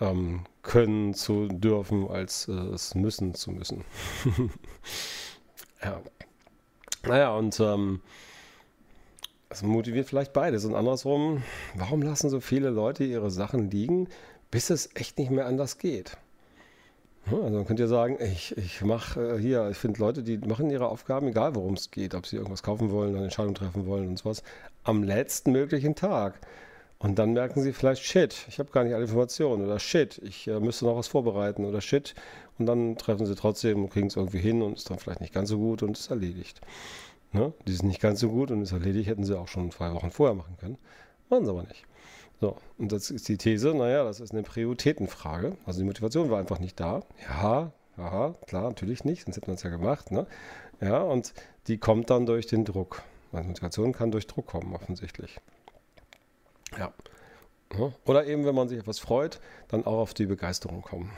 ähm, 0.00 0.44
können 0.62 1.14
zu 1.14 1.48
dürfen, 1.48 2.08
als 2.08 2.46
äh, 2.46 2.52
es 2.52 2.94
müssen 2.94 3.34
zu 3.34 3.50
müssen. 3.50 3.84
ja. 5.82 6.02
Naja, 7.06 7.34
und 7.34 7.58
ähm, 7.58 8.00
motiviert 9.62 10.06
vielleicht 10.06 10.34
beides. 10.34 10.66
Und 10.66 10.74
andersrum, 10.74 11.42
warum 11.74 12.02
lassen 12.02 12.28
so 12.28 12.40
viele 12.40 12.68
Leute 12.68 13.04
ihre 13.04 13.30
Sachen 13.30 13.70
liegen, 13.70 14.08
bis 14.50 14.68
es 14.68 14.90
echt 14.94 15.18
nicht 15.18 15.30
mehr 15.30 15.46
anders 15.46 15.78
geht? 15.78 16.18
Also 17.26 17.56
man 17.56 17.64
könnte 17.64 17.84
ja 17.84 17.88
sagen, 17.88 18.18
ich, 18.20 18.54
ich 18.58 18.82
mache 18.82 19.36
äh, 19.36 19.40
hier, 19.40 19.70
ich 19.70 19.78
finde 19.78 20.00
Leute, 20.00 20.22
die 20.22 20.36
machen 20.36 20.68
ihre 20.68 20.88
Aufgaben, 20.88 21.28
egal 21.28 21.54
worum 21.54 21.72
es 21.72 21.90
geht, 21.90 22.14
ob 22.14 22.26
sie 22.26 22.36
irgendwas 22.36 22.62
kaufen 22.62 22.90
wollen, 22.90 23.14
eine 23.14 23.24
Entscheidung 23.24 23.54
treffen 23.54 23.86
wollen 23.86 24.08
und 24.08 24.18
sowas, 24.18 24.42
am 24.84 25.02
letzten 25.02 25.52
möglichen 25.52 25.94
Tag. 25.94 26.40
Und 26.98 27.18
dann 27.18 27.32
merken 27.32 27.60
sie 27.60 27.72
vielleicht, 27.72 28.02
shit, 28.02 28.46
ich 28.48 28.58
habe 28.58 28.70
gar 28.70 28.84
nicht 28.84 28.94
alle 28.94 29.04
Informationen 29.04 29.64
oder 29.66 29.78
shit, 29.78 30.18
ich 30.24 30.48
äh, 30.48 30.60
müsste 30.60 30.86
noch 30.86 30.96
was 30.96 31.08
vorbereiten 31.08 31.64
oder 31.64 31.80
shit. 31.80 32.14
Und 32.58 32.66
dann 32.66 32.96
treffen 32.96 33.26
sie 33.26 33.34
trotzdem 33.34 33.82
und 33.82 33.90
kriegen 33.90 34.06
es 34.06 34.16
irgendwie 34.16 34.38
hin 34.38 34.62
und 34.62 34.78
ist 34.78 34.88
dann 34.88 34.98
vielleicht 34.98 35.20
nicht 35.20 35.34
ganz 35.34 35.48
so 35.48 35.58
gut 35.58 35.82
und 35.82 35.98
ist 35.98 36.10
erledigt. 36.10 36.60
Ne? 37.32 37.52
Die 37.66 37.72
ist 37.72 37.82
nicht 37.82 38.00
ganz 38.00 38.20
so 38.20 38.28
gut 38.28 38.50
und 38.50 38.62
ist 38.62 38.72
erledigt, 38.72 39.08
hätten 39.08 39.24
sie 39.24 39.38
auch 39.38 39.48
schon 39.48 39.70
zwei 39.70 39.92
Wochen 39.92 40.10
vorher 40.10 40.34
machen 40.34 40.56
können. 40.58 40.78
Machen 41.28 41.44
sie 41.44 41.50
aber 41.50 41.64
nicht. 41.64 41.84
So, 42.40 42.56
und 42.78 42.92
das 42.92 43.10
ist 43.10 43.28
die 43.28 43.36
These, 43.36 43.74
naja, 43.74 44.04
das 44.04 44.20
ist 44.20 44.32
eine 44.32 44.42
Prioritätenfrage. 44.42 45.56
Also 45.66 45.80
die 45.80 45.86
Motivation 45.86 46.30
war 46.30 46.38
einfach 46.38 46.58
nicht 46.58 46.78
da. 46.78 47.02
Ja, 47.28 47.72
ja, 47.96 48.34
klar, 48.46 48.64
natürlich 48.64 49.04
nicht, 49.04 49.24
sonst 49.24 49.36
hätten 49.36 49.48
wir 49.48 49.54
es 49.54 49.62
ja 49.62 49.70
gemacht. 49.70 50.10
Ne? 50.10 50.26
Ja, 50.80 51.02
und 51.02 51.32
die 51.66 51.78
kommt 51.78 52.10
dann 52.10 52.26
durch 52.26 52.46
den 52.46 52.64
Druck. 52.64 53.02
Motivation 53.42 53.92
kann 53.92 54.10
durch 54.10 54.26
Druck 54.26 54.46
kommen, 54.46 54.74
offensichtlich. 54.74 55.40
Ja. 56.78 56.92
Oder 58.04 58.26
eben, 58.26 58.44
wenn 58.44 58.54
man 58.54 58.68
sich 58.68 58.78
etwas 58.78 58.98
freut, 58.98 59.40
dann 59.68 59.84
auch 59.84 59.98
auf 59.98 60.14
die 60.14 60.26
Begeisterung 60.26 60.82
kommen. 60.82 61.10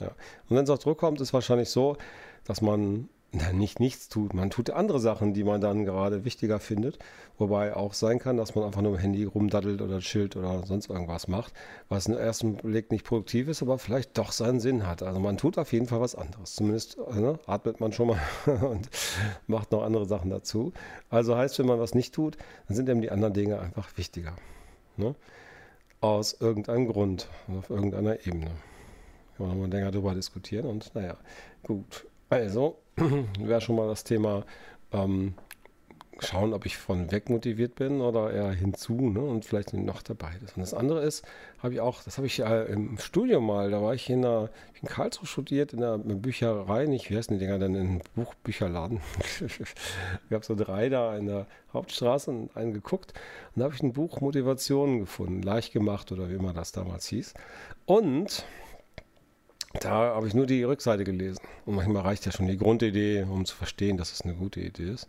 Ja. 0.00 0.08
Und 0.48 0.56
wenn 0.56 0.64
es 0.64 0.70
auf 0.70 0.80
Druck 0.80 0.98
kommt, 0.98 1.20
ist 1.20 1.28
es 1.28 1.34
wahrscheinlich 1.34 1.70
so, 1.70 1.96
dass 2.44 2.60
man 2.60 3.08
na, 3.34 3.50
nicht 3.50 3.80
nichts 3.80 4.10
tut. 4.10 4.34
Man 4.34 4.50
tut 4.50 4.68
andere 4.68 5.00
Sachen, 5.00 5.32
die 5.32 5.42
man 5.42 5.62
dann 5.62 5.86
gerade 5.86 6.26
wichtiger 6.26 6.60
findet. 6.60 6.98
Wobei 7.38 7.74
auch 7.74 7.94
sein 7.94 8.18
kann, 8.18 8.36
dass 8.36 8.54
man 8.54 8.64
einfach 8.64 8.82
nur 8.82 8.92
im 8.92 8.98
Handy 8.98 9.24
rumdaddelt 9.24 9.80
oder 9.80 10.00
chillt 10.00 10.36
oder 10.36 10.66
sonst 10.66 10.90
irgendwas 10.90 11.28
macht, 11.28 11.54
was 11.88 12.06
im 12.06 12.16
ersten 12.16 12.56
Blick 12.56 12.90
nicht 12.90 13.06
produktiv 13.06 13.48
ist, 13.48 13.62
aber 13.62 13.78
vielleicht 13.78 14.18
doch 14.18 14.32
seinen 14.32 14.60
Sinn 14.60 14.86
hat. 14.86 15.02
Also 15.02 15.18
man 15.18 15.38
tut 15.38 15.56
auf 15.56 15.72
jeden 15.72 15.86
Fall 15.86 16.02
was 16.02 16.14
anderes. 16.14 16.54
Zumindest 16.54 16.98
ne, 16.98 17.38
atmet 17.46 17.80
man 17.80 17.92
schon 17.92 18.08
mal 18.08 18.20
und 18.62 18.90
macht 19.46 19.72
noch 19.72 19.82
andere 19.82 20.04
Sachen 20.04 20.28
dazu. 20.28 20.74
Also 21.08 21.34
heißt, 21.34 21.58
wenn 21.58 21.66
man 21.66 21.80
was 21.80 21.94
nicht 21.94 22.14
tut, 22.14 22.36
dann 22.68 22.76
sind 22.76 22.88
eben 22.90 23.00
die 23.00 23.10
anderen 23.10 23.32
Dinge 23.32 23.60
einfach 23.60 23.96
wichtiger. 23.96 24.36
Ne? 24.98 25.14
Aus 26.02 26.34
irgendeinem 26.38 26.86
Grund, 26.86 27.28
auf 27.48 27.70
irgendeiner 27.70 28.26
Ebene. 28.26 28.50
Kann 29.38 29.58
man 29.58 29.70
länger 29.70 29.90
darüber 29.90 30.14
diskutieren 30.14 30.66
und 30.66 30.94
naja, 30.94 31.16
gut. 31.62 32.06
Also, 32.28 32.81
wäre 33.38 33.60
schon 33.60 33.76
mal 33.76 33.88
das 33.88 34.04
Thema 34.04 34.44
ähm, 34.92 35.34
schauen, 36.20 36.52
ob 36.52 36.66
ich 36.66 36.76
von 36.76 37.10
weg 37.10 37.30
motiviert 37.30 37.74
bin 37.74 38.00
oder 38.00 38.32
eher 38.32 38.52
hinzu 38.52 38.94
ne? 38.94 39.20
und 39.20 39.44
vielleicht 39.44 39.72
noch 39.72 40.02
dabei 40.02 40.32
ist. 40.44 40.56
Und 40.56 40.60
das 40.60 40.74
andere 40.74 41.02
ist, 41.02 41.24
habe 41.58 41.74
ich 41.74 41.80
auch, 41.80 42.02
das 42.02 42.16
habe 42.16 42.26
ich 42.26 42.40
äh, 42.40 42.64
im 42.64 42.98
Studium 42.98 43.46
mal, 43.46 43.70
da 43.70 43.82
war 43.82 43.94
ich 43.94 44.08
in, 44.08 44.24
einer, 44.24 44.50
in 44.80 44.88
Karlsruhe 44.88 45.26
studiert, 45.26 45.72
in 45.72 45.80
der 45.80 45.98
Bücherei, 45.98 46.86
nicht, 46.86 47.10
wie 47.10 47.16
heißen 47.16 47.36
die 47.36 47.44
Dinger 47.44 47.58
denn, 47.58 47.74
in 47.74 47.80
einem 47.80 48.00
Buchbücherladen. 48.14 49.00
habe 50.30 50.44
so 50.44 50.54
drei 50.54 50.88
da 50.88 51.16
in 51.16 51.26
der 51.26 51.46
Hauptstraße 51.72 52.30
und 52.30 52.56
einen 52.56 52.72
geguckt 52.72 53.14
und 53.54 53.60
da 53.60 53.64
habe 53.64 53.74
ich 53.74 53.82
ein 53.82 53.92
Buch 53.92 54.20
Motivation 54.20 55.00
gefunden, 55.00 55.42
leicht 55.42 55.72
gemacht 55.72 56.12
oder 56.12 56.28
wie 56.28 56.34
immer 56.34 56.52
das 56.52 56.72
damals 56.72 57.06
hieß. 57.06 57.34
Und 57.86 58.44
da 59.80 60.14
habe 60.14 60.28
ich 60.28 60.34
nur 60.34 60.46
die 60.46 60.62
Rückseite 60.62 61.04
gelesen. 61.04 61.42
Und 61.64 61.76
manchmal 61.76 62.02
reicht 62.02 62.26
ja 62.26 62.32
schon 62.32 62.46
die 62.46 62.58
Grundidee, 62.58 63.22
um 63.22 63.44
zu 63.44 63.56
verstehen, 63.56 63.96
dass 63.96 64.12
es 64.12 64.22
eine 64.22 64.34
gute 64.34 64.60
Idee 64.60 64.90
ist. 64.90 65.08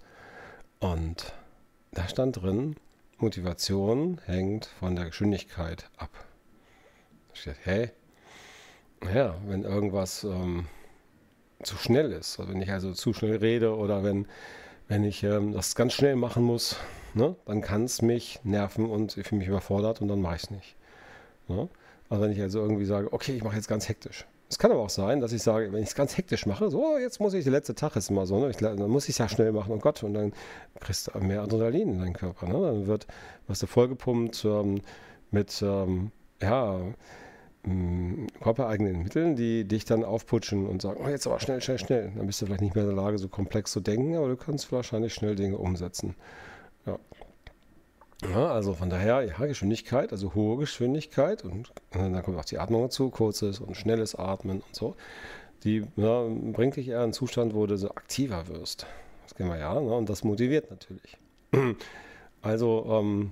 Und 0.79 1.33
da 1.91 2.07
stand 2.07 2.41
drin, 2.41 2.75
Motivation 3.17 4.19
hängt 4.25 4.65
von 4.65 4.95
der 4.95 5.05
Geschwindigkeit 5.05 5.89
ab. 5.97 6.09
Da 7.29 7.35
steht, 7.35 7.55
hä? 7.63 7.91
Naja, 9.01 9.35
wenn 9.47 9.63
irgendwas 9.63 10.23
ähm, 10.23 10.67
zu 11.63 11.77
schnell 11.77 12.11
ist. 12.11 12.39
Also 12.39 12.53
wenn 12.53 12.61
ich 12.61 12.71
also 12.71 12.93
zu 12.93 13.13
schnell 13.13 13.37
rede 13.37 13.75
oder 13.75 14.03
wenn, 14.03 14.27
wenn 14.87 15.03
ich 15.03 15.23
ähm, 15.23 15.53
das 15.53 15.75
ganz 15.75 15.93
schnell 15.93 16.15
machen 16.15 16.43
muss, 16.43 16.77
ne, 17.13 17.35
dann 17.45 17.61
kann 17.61 17.85
es 17.85 18.01
mich 18.01 18.39
nerven 18.43 18.89
und 18.89 19.17
ich 19.17 19.27
fühle 19.27 19.39
mich 19.39 19.47
überfordert 19.47 20.01
und 20.01 20.07
dann 20.07 20.21
mache 20.21 20.35
ich 20.37 20.43
es 20.43 20.51
nicht. 20.51 20.75
Ne? 21.47 21.69
Also 22.09 22.23
wenn 22.23 22.31
ich 22.31 22.41
also 22.41 22.59
irgendwie 22.59 22.85
sage, 22.85 23.11
okay, 23.11 23.35
ich 23.35 23.43
mache 23.43 23.55
jetzt 23.55 23.67
ganz 23.67 23.89
hektisch. 23.89 24.25
Es 24.53 24.59
kann 24.59 24.71
aber 24.71 24.81
auch 24.81 24.89
sein, 24.91 25.19
dass 25.19 25.33
ich 25.33 25.41
sage, 25.41 25.73
wenn 25.73 25.81
ich 25.81 25.89
es 25.89 25.95
ganz 25.95 26.15
hektisch 26.15 26.45
mache, 26.45 26.69
so, 26.69 26.85
oh, 26.85 26.97
jetzt 26.99 27.19
muss 27.19 27.33
ich, 27.33 27.43
der 27.43 27.53
letzte 27.53 27.73
Tag 27.73 27.95
ist 27.95 28.11
immer 28.11 28.27
so, 28.27 28.39
ne? 28.39 28.51
ich, 28.51 28.57
dann 28.57 28.77
muss 28.87 29.05
ich 29.05 29.15
es 29.15 29.17
ja 29.17 29.27
schnell 29.27 29.51
machen, 29.51 29.73
oh 29.73 29.79
Gott, 29.79 30.03
und 30.03 30.13
dann 30.13 30.31
kriegst 30.79 31.09
du 31.11 31.19
mehr 31.21 31.41
Adrenalin 31.41 31.89
in 31.89 31.99
deinen 31.99 32.13
Körper. 32.13 32.47
Ne? 32.47 32.53
Dann 32.53 32.85
wird, 32.85 33.07
wirst 33.47 33.63
du 33.63 33.65
vollgepumpt 33.65 34.45
ähm, 34.45 34.81
mit, 35.31 35.59
ähm, 35.63 36.11
ja, 36.39 36.81
ähm, 37.65 38.27
körpereigenen 38.43 39.01
Mitteln, 39.01 39.35
die 39.35 39.67
dich 39.67 39.85
dann 39.85 40.03
aufputschen 40.03 40.67
und 40.67 40.83
sagen, 40.83 41.01
oh, 41.03 41.09
jetzt 41.09 41.25
aber 41.25 41.39
schnell, 41.39 41.59
schnell, 41.59 41.79
schnell. 41.79 42.11
Dann 42.15 42.27
bist 42.27 42.39
du 42.39 42.45
vielleicht 42.45 42.61
nicht 42.61 42.75
mehr 42.75 42.83
in 42.83 42.95
der 42.95 43.03
Lage, 43.03 43.17
so 43.17 43.29
komplex 43.29 43.71
zu 43.71 43.79
denken, 43.79 44.15
aber 44.15 44.27
du 44.27 44.35
kannst 44.35 44.71
wahrscheinlich 44.71 45.15
schnell 45.15 45.35
Dinge 45.35 45.57
umsetzen. 45.57 46.13
Ja. 46.85 46.99
Ja, 48.31 48.51
also 48.51 48.73
von 48.73 48.89
daher, 48.89 49.23
ja, 49.23 49.45
Geschwindigkeit, 49.45 50.11
also 50.11 50.33
hohe 50.33 50.57
Geschwindigkeit 50.57 51.43
und, 51.43 51.71
und 51.93 52.13
dann 52.13 52.23
kommt 52.23 52.37
auch 52.37 52.45
die 52.45 52.57
Atmung 52.57 52.83
dazu, 52.83 53.09
kurzes 53.09 53.59
und 53.59 53.75
schnelles 53.75 54.15
Atmen 54.15 54.61
und 54.61 54.75
so. 54.75 54.95
Die 55.63 55.83
ja, 55.95 56.25
bringt 56.27 56.75
dich 56.75 56.87
eher 56.87 56.97
in 56.97 57.03
einen 57.03 57.13
Zustand, 57.13 57.53
wo 57.53 57.65
du 57.65 57.77
so 57.77 57.89
aktiver 57.91 58.47
wirst. 58.47 58.85
Das 59.23 59.35
kennen 59.35 59.49
wir 59.49 59.57
ja, 59.57 59.73
ne? 59.79 59.93
und 59.93 60.09
das 60.09 60.23
motiviert 60.23 60.69
natürlich. 60.69 61.17
Also, 62.41 62.85
ähm, 62.89 63.31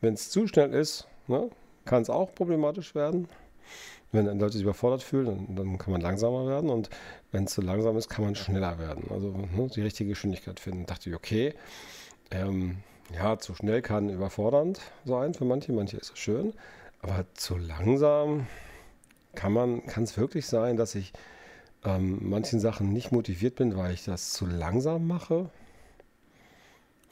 wenn 0.00 0.14
es 0.14 0.30
zu 0.30 0.46
schnell 0.46 0.72
ist, 0.72 1.08
ne, 1.26 1.50
kann 1.84 2.02
es 2.02 2.10
auch 2.10 2.32
problematisch 2.32 2.94
werden. 2.94 3.26
Wenn 4.12 4.26
Leute 4.38 4.52
sich 4.52 4.62
überfordert 4.62 5.02
fühlen, 5.02 5.26
dann, 5.26 5.56
dann 5.56 5.78
kann 5.78 5.90
man 5.90 6.00
langsamer 6.00 6.46
werden 6.46 6.70
und 6.70 6.90
wenn 7.32 7.42
es 7.42 7.54
zu 7.54 7.60
langsam 7.60 7.96
ist, 7.96 8.08
kann 8.08 8.24
man 8.24 8.36
schneller 8.36 8.78
werden. 8.78 9.10
Also 9.10 9.32
ne, 9.32 9.68
die 9.74 9.82
richtige 9.82 10.10
Geschwindigkeit 10.10 10.60
finden. 10.60 10.86
Da 10.86 10.94
dachte 10.94 11.10
ich, 11.10 11.16
okay, 11.16 11.54
ähm, 12.30 12.76
ja, 13.14 13.38
zu 13.38 13.54
schnell 13.54 13.82
kann 13.82 14.08
überfordernd 14.08 14.80
sein 15.04 15.34
für 15.34 15.44
manche, 15.44 15.72
manche 15.72 15.96
ist 15.96 16.12
es 16.12 16.18
schön, 16.18 16.52
aber 17.00 17.24
zu 17.34 17.56
langsam 17.56 18.46
kann 19.34 19.78
es 19.96 20.16
wirklich 20.16 20.46
sein, 20.46 20.76
dass 20.76 20.94
ich 20.94 21.12
ähm, 21.84 22.18
manchen 22.28 22.60
Sachen 22.60 22.92
nicht 22.92 23.12
motiviert 23.12 23.56
bin, 23.56 23.76
weil 23.76 23.92
ich 23.92 24.04
das 24.04 24.32
zu 24.32 24.46
langsam 24.46 25.06
mache. 25.06 25.50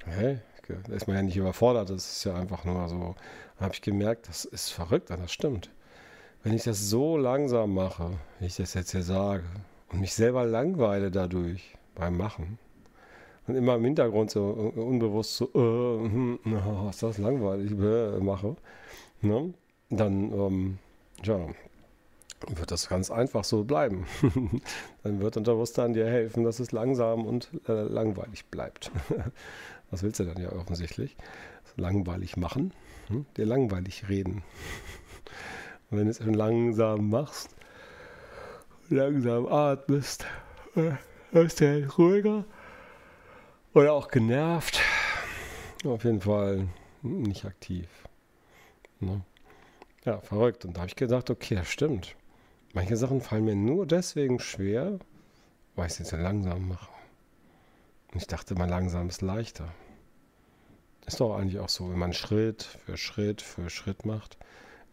Hey, 0.04 0.38
da 0.66 0.94
ist 0.94 1.06
man 1.06 1.16
ja 1.16 1.22
nicht 1.22 1.36
überfordert, 1.36 1.90
das 1.90 2.10
ist 2.10 2.24
ja 2.24 2.34
einfach 2.34 2.64
nur 2.64 2.88
so. 2.88 3.14
Habe 3.58 3.74
ich 3.74 3.82
gemerkt, 3.82 4.28
das 4.28 4.44
ist 4.44 4.70
verrückt, 4.70 5.10
das 5.10 5.32
stimmt. 5.32 5.70
Wenn 6.42 6.54
ich 6.54 6.62
das 6.62 6.88
so 6.88 7.18
langsam 7.18 7.74
mache, 7.74 8.12
wie 8.38 8.46
ich 8.46 8.56
das 8.56 8.74
jetzt 8.74 8.92
hier 8.92 9.02
sage, 9.02 9.44
und 9.88 10.00
mich 10.00 10.14
selber 10.14 10.44
langweile 10.44 11.10
dadurch 11.10 11.76
beim 11.94 12.16
Machen, 12.16 12.58
und 13.46 13.54
immer 13.54 13.76
im 13.76 13.84
Hintergrund 13.84 14.30
so 14.30 14.44
unbewusst 14.44 15.36
so, 15.36 15.46
äh, 15.54 16.08
hm, 16.08 16.38
ist 16.90 17.02
das 17.02 17.18
langweilig, 17.18 17.72
äh, 17.72 18.20
mache, 18.20 18.56
ne? 19.22 19.52
dann, 19.90 20.32
ähm, 20.32 20.78
ja, 21.24 21.38
wird 22.48 22.70
das 22.70 22.88
ganz 22.88 23.10
einfach 23.10 23.44
so 23.44 23.64
bleiben. 23.64 24.06
dann 25.02 25.20
wird 25.20 25.36
Unterbewusstsein 25.36 25.92
dir 25.92 26.06
helfen, 26.06 26.44
dass 26.44 26.58
es 26.58 26.72
langsam 26.72 27.26
und 27.26 27.50
äh, 27.68 27.82
langweilig 27.82 28.46
bleibt. 28.46 28.90
Was 29.90 30.02
willst 30.02 30.20
du 30.20 30.24
dann 30.24 30.40
ja 30.40 30.52
offensichtlich? 30.52 31.16
Langweilig 31.76 32.36
machen, 32.36 32.72
hm? 33.08 33.26
dir 33.36 33.46
langweilig 33.46 34.08
reden. 34.08 34.42
Und 35.90 35.98
wenn 35.98 36.04
du 36.06 36.10
es 36.10 36.20
langsam 36.20 37.10
machst, 37.10 37.54
langsam 38.88 39.46
atmest, 39.46 40.26
äh, 40.76 41.44
ist 41.44 41.60
der 41.60 41.88
ruhiger 41.92 42.44
oder 43.74 43.92
auch 43.92 44.08
genervt. 44.08 44.80
Auf 45.84 46.04
jeden 46.04 46.20
Fall 46.20 46.68
nicht 47.02 47.44
aktiv. 47.44 47.88
Ne? 49.00 49.22
Ja, 50.04 50.20
verrückt. 50.20 50.64
Und 50.64 50.76
da 50.76 50.82
habe 50.82 50.88
ich 50.88 50.96
gedacht, 50.96 51.30
okay, 51.30 51.54
das 51.54 51.68
stimmt. 51.68 52.16
Manche 52.72 52.96
Sachen 52.96 53.20
fallen 53.20 53.44
mir 53.44 53.56
nur 53.56 53.86
deswegen 53.86 54.38
schwer, 54.38 54.98
weil 55.74 55.86
ich 55.86 55.92
es 55.94 55.98
jetzt 55.98 56.12
langsam 56.12 56.68
mache. 56.68 56.90
Und 58.12 58.20
ich 58.20 58.26
dachte, 58.26 58.54
mal 58.54 58.68
langsam 58.68 59.08
ist 59.08 59.22
leichter. 59.22 59.72
Ist 61.06 61.20
doch 61.20 61.36
eigentlich 61.36 61.58
auch 61.58 61.68
so, 61.68 61.90
wenn 61.90 61.98
man 61.98 62.12
Schritt 62.12 62.62
für 62.62 62.96
Schritt 62.96 63.42
für 63.42 63.70
Schritt 63.70 64.04
macht, 64.04 64.36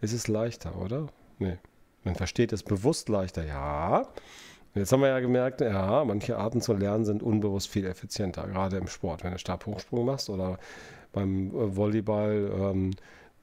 ist 0.01 0.13
es 0.13 0.27
leichter, 0.27 0.75
oder? 0.77 1.07
Nee. 1.39 1.57
Man 2.03 2.15
versteht 2.15 2.53
es 2.53 2.63
bewusst 2.63 3.09
leichter, 3.09 3.43
ja. 3.43 4.07
Jetzt 4.77 4.91
haben 4.91 5.01
wir 5.01 5.09
ja 5.09 5.19
gemerkt, 5.19 5.61
ja, 5.61 6.03
manche 6.05 6.37
Arten 6.37 6.61
zu 6.61 6.73
lernen 6.73 7.05
sind 7.05 7.23
unbewusst 7.23 7.67
viel 7.67 7.85
effizienter, 7.85 8.47
gerade 8.47 8.77
im 8.77 8.87
Sport. 8.87 9.23
Wenn 9.23 9.31
du 9.31 9.39
Stabhochsprung 9.39 10.05
machst 10.05 10.29
oder 10.29 10.59
beim 11.13 11.49
äh, 11.49 11.75
Volleyball 11.75 12.51
ähm, 12.53 12.91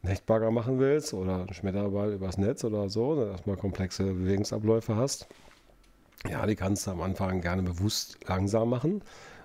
Nechtbagger 0.02 0.50
machen 0.50 0.78
willst 0.78 1.14
oder 1.14 1.36
einen 1.36 1.54
Schmetterball 1.54 2.12
übers 2.12 2.38
Netz 2.38 2.62
oder 2.64 2.88
so, 2.88 3.14
ne, 3.14 3.26
dass 3.26 3.42
du 3.42 3.50
mal 3.50 3.56
komplexe 3.56 4.04
Bewegungsabläufe 4.04 4.96
hast, 4.96 5.26
ja, 6.28 6.46
die 6.46 6.56
kannst 6.56 6.86
du 6.86 6.92
am 6.92 7.02
Anfang 7.02 7.40
gerne 7.40 7.62
bewusst 7.62 8.18
langsam 8.26 8.70
machen. 8.70 9.02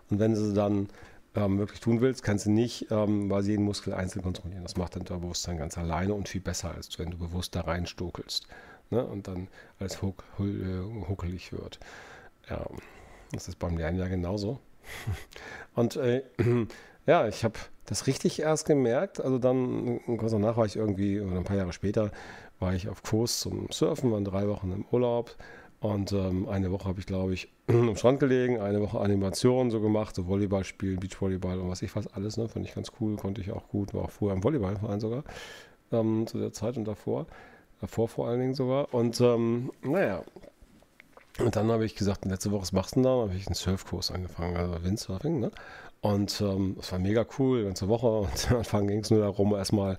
Und 0.09 0.19
wenn 0.19 0.33
du 0.33 0.41
sie 0.41 0.53
dann 0.53 0.89
ähm, 1.35 1.59
wirklich 1.59 1.79
tun 1.79 2.01
willst, 2.01 2.23
kannst 2.23 2.45
du 2.45 2.51
nicht 2.51 2.87
ähm, 2.91 3.29
quasi 3.29 3.51
jeden 3.51 3.63
Muskel 3.63 3.93
einzeln 3.93 4.21
kontrollieren. 4.21 4.63
Das 4.63 4.77
macht 4.77 4.95
dein 4.95 5.03
Bewusstsein 5.03 5.57
ganz 5.57 5.77
alleine 5.77 6.13
und 6.13 6.29
viel 6.29 6.41
besser, 6.41 6.73
als 6.75 6.99
wenn 6.99 7.11
du 7.11 7.17
bewusst 7.17 7.55
da 7.55 7.61
reinstokelst 7.61 8.47
ne? 8.89 9.05
und 9.05 9.27
dann 9.27 9.47
alles 9.79 10.01
huck, 10.01 10.23
äh, 10.39 11.07
huckelig 11.07 11.51
wird. 11.51 11.79
Ja, 12.49 12.65
das 13.31 13.47
ist 13.47 13.59
beim 13.59 13.77
Lernen 13.77 13.99
ja 13.99 14.07
genauso. 14.07 14.59
Und 15.75 15.95
äh, 15.97 16.23
ja, 17.05 17.27
ich 17.27 17.43
habe 17.43 17.59
das 17.85 18.07
richtig 18.07 18.39
erst 18.39 18.65
gemerkt. 18.65 19.21
Also 19.21 19.37
dann, 19.37 19.99
kurz 20.17 20.31
danach 20.31 20.57
war 20.57 20.65
ich 20.65 20.75
irgendwie, 20.75 21.19
oder 21.21 21.37
ein 21.37 21.43
paar 21.43 21.57
Jahre 21.57 21.73
später, 21.73 22.11
war 22.59 22.73
ich 22.73 22.89
auf 22.89 23.03
Kurs 23.03 23.39
zum 23.39 23.67
Surfen, 23.71 24.11
waren 24.11 24.25
drei 24.25 24.47
Wochen 24.47 24.71
im 24.71 24.85
Urlaub. 24.91 25.35
Und 25.79 26.11
ähm, 26.11 26.49
eine 26.49 26.71
Woche 26.71 26.89
habe 26.89 26.99
ich, 26.99 27.05
glaube 27.05 27.33
ich, 27.33 27.49
am 27.67 27.95
Strand 27.95 28.19
gelegen, 28.19 28.59
eine 28.59 28.81
Woche 28.81 28.99
Animation 28.99 29.71
so 29.71 29.79
gemacht, 29.79 30.13
so 30.13 30.27
Volleyball 30.27 30.65
spielen, 30.65 30.99
Beachvolleyball 30.99 31.59
und 31.59 31.69
was 31.69 31.81
ich 31.81 31.95
was 31.95 32.07
alles, 32.07 32.35
ne, 32.35 32.49
fand 32.49 32.65
ich 32.65 32.75
ganz 32.75 32.91
cool, 32.99 33.15
konnte 33.15 33.39
ich 33.39 33.51
auch 33.51 33.69
gut, 33.69 33.93
war 33.93 34.03
auch 34.03 34.11
früher 34.11 34.33
im 34.33 34.43
Volleyballverein 34.43 34.99
sogar, 34.99 35.23
ähm, 35.93 36.27
zu 36.27 36.37
der 36.37 36.51
Zeit 36.51 36.75
und 36.75 36.85
davor. 36.85 37.27
Davor 37.81 38.07
vor 38.07 38.27
allen 38.27 38.39
Dingen 38.39 38.55
sogar. 38.55 38.93
Und 38.93 39.19
ähm, 39.21 39.71
naja. 39.81 40.23
Und 41.39 41.55
dann 41.55 41.71
habe 41.71 41.85
ich 41.85 41.95
gesagt, 41.95 42.25
letzte 42.25 42.51
Woche, 42.51 42.63
was 42.63 42.71
machst 42.73 42.91
du 42.91 42.95
denn 42.95 43.03
da? 43.03 43.11
Dann 43.11 43.29
habe 43.29 43.37
ich 43.37 43.47
einen 43.47 43.55
Surfkurs 43.55 44.11
angefangen, 44.11 44.57
also 44.57 44.83
Windsurfing, 44.83 45.39
ne? 45.39 45.51
Und 46.01 46.41
ähm, 46.41 46.77
es 46.79 46.91
war 46.91 46.99
mega 46.99 47.25
cool, 47.37 47.59
die 47.59 47.65
ganze 47.65 47.87
Woche. 47.87 48.07
Und 48.07 48.47
am 48.51 48.57
Anfang 48.57 48.87
ging 48.87 48.99
es 48.99 49.11
nur 49.11 49.21
darum, 49.21 49.53
erstmal 49.53 49.97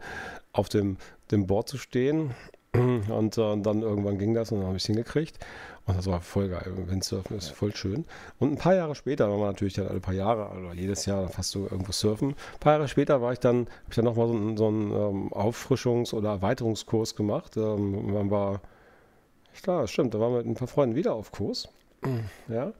auf 0.53 0.69
dem, 0.69 0.97
dem 1.31 1.47
Board 1.47 1.69
zu 1.69 1.79
stehen. 1.79 2.35
Und 2.73 3.37
äh, 3.39 3.61
dann 3.61 3.83
irgendwann 3.83 4.19
ging 4.19 4.33
das 4.33 4.53
und 4.53 4.59
dann 4.59 4.69
habe 4.69 4.77
ich 4.77 4.85
es 4.85 4.87
hingekriegt. 4.87 5.41
Und 5.91 5.99
das 5.99 6.07
war 6.07 6.21
voll 6.21 6.49
geil. 6.49 6.73
Windsurfen 6.87 7.37
ist 7.37 7.51
voll 7.51 7.75
schön. 7.75 8.05
Und 8.39 8.53
ein 8.53 8.57
paar 8.57 8.75
Jahre 8.75 8.95
später, 8.95 9.31
wenn 9.31 9.39
man 9.39 9.49
natürlich 9.49 9.75
dann 9.75 9.89
alle 9.89 10.01
paar 10.01 10.15
Jahre, 10.15 10.57
oder 10.57 10.73
jedes 10.73 11.05
Jahr 11.07 11.29
fast 11.29 11.51
so 11.51 11.65
irgendwo 11.71 11.93
surfen, 11.93 12.31
ein 12.31 12.61
paar 12.61 12.75
Jahre 12.75 12.89
später 12.89 13.21
war 13.21 13.33
ich 13.33 13.41
dann, 13.41 13.67
habe 13.67 13.91
ich 13.91 13.97
dann 13.97 14.05
nochmal 14.05 14.29
so, 14.29 14.35
einen, 14.35 14.57
so 14.57 14.69
einen 14.69 14.93
ähm, 14.93 15.33
Auffrischungs- 15.33 16.15
oder 16.15 16.31
Erweiterungskurs 16.31 17.17
gemacht. 17.17 17.57
Ähm, 17.57 18.13
man 18.13 18.31
war, 18.31 18.61
klar, 19.63 19.87
stimmt, 19.89 20.15
da 20.15 20.21
waren 20.21 20.33
wir 20.33 20.39
mit 20.39 20.47
ein 20.47 20.55
paar 20.55 20.69
Freunden 20.69 20.95
wieder 20.95 21.15
auf 21.15 21.33
Kurs. 21.33 21.69
Ja. 22.49 22.73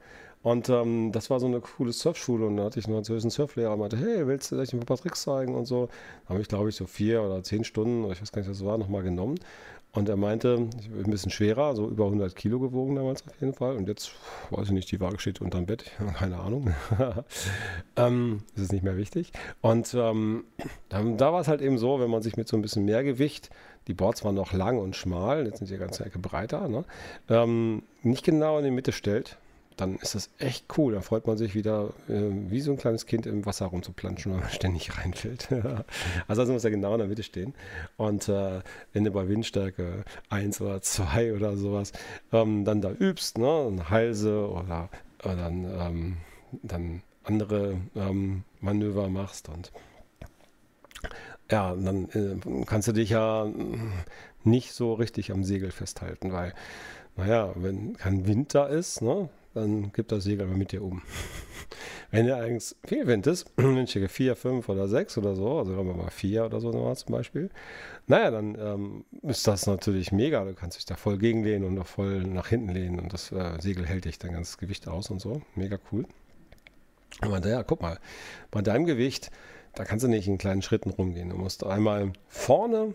Und 0.43 0.69
ähm, 0.69 1.11
das 1.11 1.29
war 1.29 1.39
so 1.39 1.45
eine 1.45 1.59
coole 1.59 1.93
Surfschule 1.93 2.47
und 2.47 2.57
da 2.57 2.63
hatte 2.63 2.79
ich 2.79 2.85
einen 2.85 2.95
französischen 2.95 3.29
Surflehrer 3.29 3.73
und 3.73 3.79
meinte, 3.79 3.97
hey, 3.97 4.25
willst 4.25 4.51
du 4.51 4.57
euch 4.57 4.73
ein 4.73 4.79
paar 4.79 4.97
Tricks 4.97 5.21
zeigen 5.21 5.53
und 5.53 5.65
so. 5.65 5.87
Da 6.23 6.29
habe 6.29 6.41
ich, 6.41 6.47
glaube 6.47 6.69
ich, 6.69 6.75
so 6.75 6.87
vier 6.87 7.21
oder 7.21 7.43
zehn 7.43 7.63
Stunden, 7.63 8.09
ich 8.11 8.21
weiß 8.21 8.31
gar 8.31 8.41
nicht, 8.41 8.49
was 8.49 8.57
es 8.57 8.65
war, 8.65 8.79
nochmal 8.79 9.03
genommen. 9.03 9.35
Und 9.93 10.07
er 10.07 10.15
meinte, 10.15 10.69
ich 10.79 10.89
bin 10.89 11.03
ein 11.03 11.11
bisschen 11.11 11.31
schwerer, 11.31 11.75
so 11.75 11.87
über 11.87 12.05
100 12.05 12.33
Kilo 12.33 12.59
gewogen 12.59 12.95
damals 12.95 13.27
auf 13.27 13.39
jeden 13.41 13.53
Fall. 13.53 13.75
Und 13.75 13.89
jetzt, 13.89 14.13
weiß 14.49 14.67
ich 14.67 14.71
nicht, 14.71 14.89
die 14.91 15.01
Waage 15.01 15.19
steht 15.19 15.41
unterm 15.41 15.65
Bett, 15.65 15.91
keine 16.15 16.39
Ahnung. 16.39 16.73
ähm, 17.97 18.43
das 18.53 18.63
ist 18.63 18.71
nicht 18.71 18.83
mehr 18.83 18.95
wichtig. 18.95 19.33
Und 19.59 19.93
ähm, 19.93 20.45
da 20.89 21.33
war 21.33 21.41
es 21.41 21.49
halt 21.49 21.61
eben 21.61 21.77
so, 21.77 21.99
wenn 21.99 22.09
man 22.09 22.21
sich 22.21 22.37
mit 22.37 22.47
so 22.47 22.55
ein 22.55 22.61
bisschen 22.61 22.85
mehr 22.85 23.03
Gewicht, 23.03 23.49
die 23.87 23.93
Boards 23.93 24.23
waren 24.23 24.35
noch 24.35 24.53
lang 24.53 24.77
und 24.77 24.95
schmal, 24.95 25.45
jetzt 25.45 25.57
sind 25.57 25.67
sie 25.67 25.77
ganz 25.77 25.99
Ecke 25.99 26.19
breiter, 26.19 26.69
ne? 26.69 26.85
ähm, 27.29 27.83
nicht 28.03 28.23
genau 28.23 28.59
in 28.59 28.63
die 28.63 28.71
Mitte 28.71 28.93
stellt, 28.93 29.37
dann 29.77 29.95
ist 29.95 30.15
das 30.15 30.29
echt 30.37 30.65
cool. 30.77 30.93
Da 30.93 31.01
freut 31.01 31.27
man 31.27 31.37
sich 31.37 31.55
wieder, 31.55 31.89
äh, 32.07 32.29
wie 32.49 32.61
so 32.61 32.71
ein 32.71 32.77
kleines 32.77 33.05
Kind 33.05 33.25
im 33.25 33.45
Wasser 33.45 33.67
rumzuplanschen, 33.67 34.31
weil 34.31 34.41
man 34.41 34.49
ständig 34.51 34.97
reinfällt. 34.97 35.51
also, 36.27 36.41
also 36.41 36.53
muss 36.53 36.63
er 36.63 36.71
genau 36.71 36.93
in 36.93 36.99
der 36.99 37.07
Mitte 37.07 37.23
stehen. 37.23 37.53
Und 37.97 38.29
äh, 38.29 38.61
wenn 38.93 39.03
du 39.03 39.11
bei 39.11 39.27
Windstärke 39.27 40.03
1 40.29 40.61
oder 40.61 40.81
2 40.81 41.33
oder 41.33 41.57
sowas 41.57 41.93
ähm, 42.31 42.65
dann 42.65 42.81
da 42.81 42.91
übst, 42.91 43.37
ne, 43.37 43.89
Halse 43.89 44.49
oder, 44.49 44.89
oder 45.23 45.35
dann, 45.35 45.65
ähm, 45.65 46.17
dann 46.63 47.01
andere 47.23 47.77
ähm, 47.95 48.43
Manöver 48.59 49.09
machst 49.09 49.49
und 49.49 49.71
ja, 51.49 51.75
dann 51.75 52.09
äh, 52.09 52.65
kannst 52.65 52.87
du 52.87 52.93
dich 52.93 53.09
ja 53.09 53.47
nicht 54.43 54.73
so 54.73 54.93
richtig 54.93 55.31
am 55.31 55.43
Segel 55.43 55.71
festhalten, 55.71 56.31
weil 56.31 56.53
naja, 57.17 57.51
wenn 57.55 57.97
kein 57.97 58.25
Wind 58.25 58.55
da 58.55 58.65
ist, 58.65 59.01
ne, 59.01 59.29
dann 59.53 59.91
gibt 59.91 60.11
das 60.11 60.23
Segel 60.23 60.47
aber 60.47 60.57
mit 60.57 60.71
dir 60.71 60.83
um. 60.83 61.01
Wenn 62.11 62.25
ja 62.25 62.35
allerdings 62.35 62.75
viel 62.85 63.07
Wind 63.07 63.25
ist, 63.27 63.51
ich 63.57 64.11
4, 64.11 64.35
5 64.35 64.67
oder 64.67 64.87
6 64.87 65.17
oder 65.17 65.35
so, 65.35 65.59
also 65.59 65.77
wenn 65.77 65.87
wir 65.87 65.93
mal 65.93 66.11
4 66.11 66.45
oder 66.45 66.59
so 66.59 66.73
mal 66.73 66.95
zum 66.97 67.13
Beispiel, 67.13 67.49
naja, 68.07 68.31
dann 68.31 68.57
ähm, 68.59 69.05
ist 69.21 69.47
das 69.47 69.65
natürlich 69.65 70.11
mega. 70.11 70.43
Du 70.43 70.53
kannst 70.53 70.77
dich 70.77 70.85
da 70.85 70.97
voll 70.97 71.17
gegenlehnen 71.17 71.65
und 71.65 71.79
auch 71.79 71.87
voll 71.87 72.23
nach 72.23 72.47
hinten 72.47 72.69
lehnen 72.69 72.99
und 72.99 73.13
das 73.13 73.31
äh, 73.31 73.61
Segel 73.61 73.85
hält 73.85 74.03
dich 74.03 74.19
dein 74.19 74.33
ganzes 74.33 74.57
Gewicht 74.57 74.89
aus 74.89 75.09
und 75.09 75.21
so. 75.21 75.41
Mega 75.55 75.79
cool. 75.91 76.05
Aber 77.21 77.45
ja, 77.47 77.63
guck 77.63 77.81
mal, 77.81 77.97
bei 78.51 78.61
deinem 78.61 78.85
Gewicht, 78.85 79.31
da 79.75 79.85
kannst 79.85 80.03
du 80.03 80.09
nicht 80.09 80.27
in 80.27 80.37
kleinen 80.37 80.61
Schritten 80.61 80.89
rumgehen. 80.89 81.29
Du 81.29 81.37
musst 81.37 81.65
einmal 81.65 82.11
vorne 82.27 82.93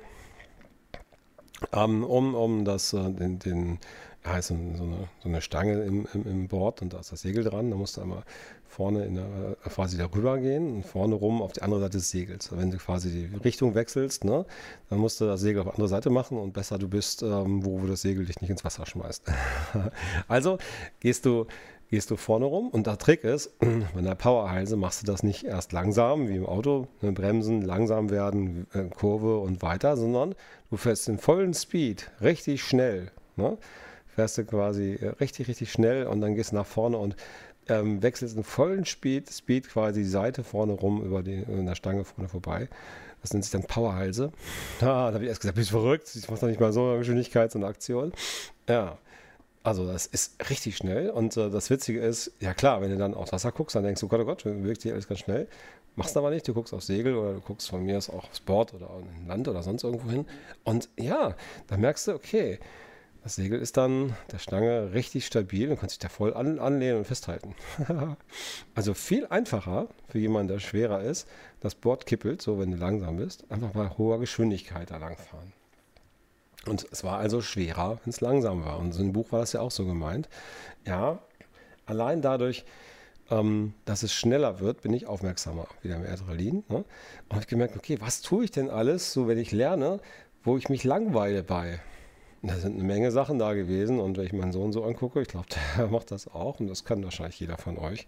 ähm, 1.73 2.05
um, 2.05 2.35
um 2.35 2.65
das, 2.65 2.93
äh, 2.93 3.11
den, 3.13 3.39
den 3.39 3.79
ja, 4.27 4.39
ist 4.39 4.49
so, 4.49 4.55
eine, 4.55 5.09
so 5.23 5.29
eine 5.29 5.41
Stange 5.41 5.83
im, 5.85 6.07
im, 6.13 6.27
im 6.27 6.49
Board 6.49 6.83
und 6.83 6.93
da 6.93 6.99
ist 6.99 7.13
das 7.13 7.21
Segel 7.21 7.45
dran. 7.45 7.71
Da 7.71 7.77
musst 7.77 7.97
du 7.97 8.01
einmal 8.01 8.25
vorne 8.67 9.05
in 9.05 9.15
der, 9.15 9.25
äh, 9.25 9.69
quasi 9.69 9.97
darüber 9.97 10.39
gehen 10.39 10.77
und 10.77 10.87
vorne 10.87 11.15
rum 11.15 11.43
auf 11.43 11.53
die 11.53 11.63
andere 11.63 11.81
Seite 11.81 11.99
des 11.99 12.11
Segels. 12.11 12.51
Wenn 12.51 12.71
du 12.71 12.79
quasi 12.79 13.11
die 13.11 13.37
Richtung 13.37 13.75
wechselst, 13.75 14.25
ne, 14.25 14.45
dann 14.91 14.99
musst 14.99 15.21
du 15.21 15.27
das 15.27 15.41
Segel 15.41 15.61
auf 15.61 15.69
die 15.69 15.73
andere 15.73 15.89
Seite 15.89 16.11
machen 16.11 16.39
und 16.39 16.53
besser 16.53 16.79
du 16.79 16.89
bist, 16.89 17.23
ähm, 17.23 17.65
wo, 17.65 17.81
wo 17.81 17.87
das 17.87 18.03
Segel 18.03 18.27
dich 18.27 18.41
nicht 18.41 18.51
ins 18.51 18.65
Wasser 18.65 18.85
schmeißt. 18.85 19.23
also 20.29 20.59
gehst 21.01 21.25
du 21.25 21.47
gehst 21.89 22.11
du 22.11 22.17
vorne 22.17 22.47
rum 22.47 22.69
und 22.71 22.89
der 22.89 22.99
Trick 22.99 23.23
ist, 23.23 23.57
bei 23.95 24.01
der 24.01 24.17
Powerhalse 24.17 24.77
machst 24.77 25.03
du 25.03 25.07
das 25.07 25.23
nicht 25.23 25.45
erst 25.45 25.71
langsam, 25.71 26.29
wie 26.29 26.35
im 26.35 26.47
Auto, 26.47 26.89
ne, 27.01 27.13
bremsen, 27.13 27.63
langsam 27.63 28.11
werden, 28.11 28.67
äh, 28.73 28.85
Kurve 28.85 29.39
und 29.39 29.63
weiter, 29.63 29.97
sondern 29.97 30.35
du 30.71 30.77
fährst 30.77 31.09
in 31.09 31.19
vollen 31.19 31.55
Speed, 31.55 32.11
richtig 32.21 32.65
schnell. 32.65 33.13
Ne? 33.37 33.57
Fährst 34.17 34.39
du 34.39 34.45
quasi 34.47 34.95
äh, 34.95 35.09
richtig, 35.21 35.47
richtig 35.47 35.71
schnell 35.71 36.07
und 36.07 36.23
dann 36.23 36.35
gehst 36.35 36.53
du 36.53 36.57
nach 36.57 36.65
vorne 36.65 36.97
und 36.97 37.17
ähm, 37.69 38.03
wechselst 38.03 38.35
in 38.35 38.45
vollen 38.45 38.87
Speed, 38.87 39.31
Speed 39.31 39.69
quasi 39.69 40.01
die 40.01 40.09
Seite 40.09 40.43
vorne 40.43 40.73
rum 40.73 41.05
über 41.05 41.23
die 41.23 41.35
in 41.35 41.67
der 41.67 41.75
Stange 41.75 42.05
vorne 42.05 42.31
vorbei. 42.31 42.69
Das 43.21 43.35
nennt 43.35 43.45
sich 43.45 43.53
dann 43.53 43.65
Powerhalse. 43.65 44.33
Ah, 44.81 45.09
da 45.11 45.15
habe 45.15 45.25
ich 45.25 45.29
erst 45.29 45.43
gesagt, 45.43 45.57
bist 45.57 45.71
du 45.71 45.79
verrückt? 45.79 46.11
Ich 46.17 46.31
mache 46.31 46.41
doch 46.41 46.49
nicht 46.49 46.61
mal 46.61 46.73
so 46.73 46.89
eine 46.89 46.99
Geschwindigkeit, 47.01 47.53
so 47.53 47.59
eine 47.59 47.67
Aktion. 47.67 48.13
Ja, 48.67 48.97
also 49.63 49.87
das 49.87 50.07
ist 50.07 50.49
richtig 50.49 50.79
schnell 50.79 51.11
und 51.11 51.37
äh, 51.37 51.51
das 51.51 51.69
Witzige 51.69 52.01
ist, 52.01 52.33
ja 52.41 52.55
klar, 52.55 52.81
wenn 52.81 52.91
du 52.91 52.97
dann 52.97 53.13
aufs 53.13 53.33
Wasser 53.33 53.53
guckst, 53.53 53.77
dann 53.77 53.85
denkst 53.85 54.01
du, 54.01 54.07
oh 54.07 54.09
Gott, 54.09 54.21
oh 54.21 54.25
Gott, 54.25 54.45
bewegt 54.45 54.81
sich 54.81 54.93
alles 54.93 55.09
ganz 55.09 55.21
schnell. 55.21 55.47
Machst 55.95 56.17
aber 56.17 56.31
nicht, 56.31 56.49
du 56.49 56.55
guckst 56.55 56.73
aufs 56.73 56.87
Segel 56.87 57.17
oder 57.17 57.35
du 57.35 57.41
guckst 57.41 57.69
von 57.69 57.85
mir 57.85 57.99
aus 57.99 58.09
auch 58.09 58.25
aufs 58.25 58.41
Board 58.41 58.73
oder 58.73 58.89
in 59.21 59.27
Land 59.27 59.47
oder 59.49 59.63
sonst 59.63 59.83
irgendwo 59.83 60.11
hin. 60.11 60.25
Und 60.65 60.89
ja, 60.97 61.35
da 61.67 61.77
merkst 61.77 62.09
du, 62.09 62.15
okay, 62.15 62.59
das 63.27 63.35
Segel 63.35 63.59
ist 63.59 63.77
dann 63.77 64.15
der 64.31 64.39
Stange 64.39 64.93
richtig 64.95 65.27
stabil 65.27 65.69
und 65.69 65.81
kannst 65.81 65.97
dich 65.97 65.99
da 65.99 66.09
voll 66.09 66.33
an, 66.33 66.61
anlehnen 66.61 66.99
und 66.99 67.09
festhalten. 67.09 67.57
also 68.77 68.95
viel 68.95 69.27
einfacher 69.27 69.89
für 70.09 70.21
jemanden, 70.21 70.47
der 70.47 70.61
schwerer 70.61 71.03
ist, 71.03 71.27
das 71.59 71.75
Board 71.75 72.07
kippelt, 72.07 72.41
so 72.41 72.61
wenn 72.61 72.71
du 72.71 72.77
langsam 72.77 73.17
bist, 73.17 73.45
einfach 73.51 73.73
bei 73.73 73.89
hoher 73.89 74.21
Geschwindigkeit 74.21 74.93
da 74.93 74.99
langfahren. 74.99 75.53
Und 76.67 76.87
es 76.93 77.03
war 77.03 77.19
also 77.19 77.41
schwerer, 77.41 77.99
wenn 78.05 78.11
es 78.11 78.21
langsam 78.21 78.65
war. 78.65 78.79
Und 78.79 78.93
so 78.93 79.03
im 79.03 79.13
Buch 79.13 79.33
war 79.33 79.41
das 79.41 79.55
ja 79.55 79.61
auch 79.61 79.73
so 79.73 79.85
gemeint. 79.85 80.29
Ja, 80.87 81.19
allein 81.85 82.23
dadurch, 82.23 82.65
ähm, 83.33 83.75
dass 83.87 84.05
es 84.05 84.13
schneller 84.13 84.61
wird, 84.61 84.83
bin 84.83 84.93
ich 84.93 85.09
aufmerksamer, 85.09 85.67
wieder 85.83 85.97
im 85.97 86.05
Adrenalin. 86.05 86.63
Ne? 86.69 86.85
Und 87.29 87.35
habe 87.35 87.47
gemerkt, 87.47 87.77
okay, 87.77 88.01
was 88.01 88.21
tue 88.21 88.45
ich 88.45 88.53
denn 88.53 88.71
alles, 88.71 89.13
so 89.13 89.27
wenn 89.27 89.39
ich 89.39 89.51
lerne, 89.51 89.99
wo 90.45 90.57
ich 90.57 90.69
mich 90.69 90.85
langweile 90.85 91.43
bei? 91.43 91.81
Da 92.43 92.57
sind 92.57 92.75
eine 92.75 92.85
Menge 92.85 93.11
Sachen 93.11 93.39
da 93.39 93.55
gewesen. 93.55 94.01
Und 94.01 94.17
wenn 94.17 94.27
ich 94.27 94.33
meinen 94.33 94.53
Sohn 94.53 94.73
so 94.73 94.85
angucke, 94.85 95.21
ich 95.21 95.29
glaube, 95.29 95.47
der 95.77 95.89
macht 95.89 96.11
das 96.11 96.29
auch. 96.29 96.61
Und 96.61 96.69
das 96.69 96.85
kann 96.85 97.03
wahrscheinlich 97.05 97.41
jeder 97.41 97.57
von 97.57 97.79
euch. 97.79 98.07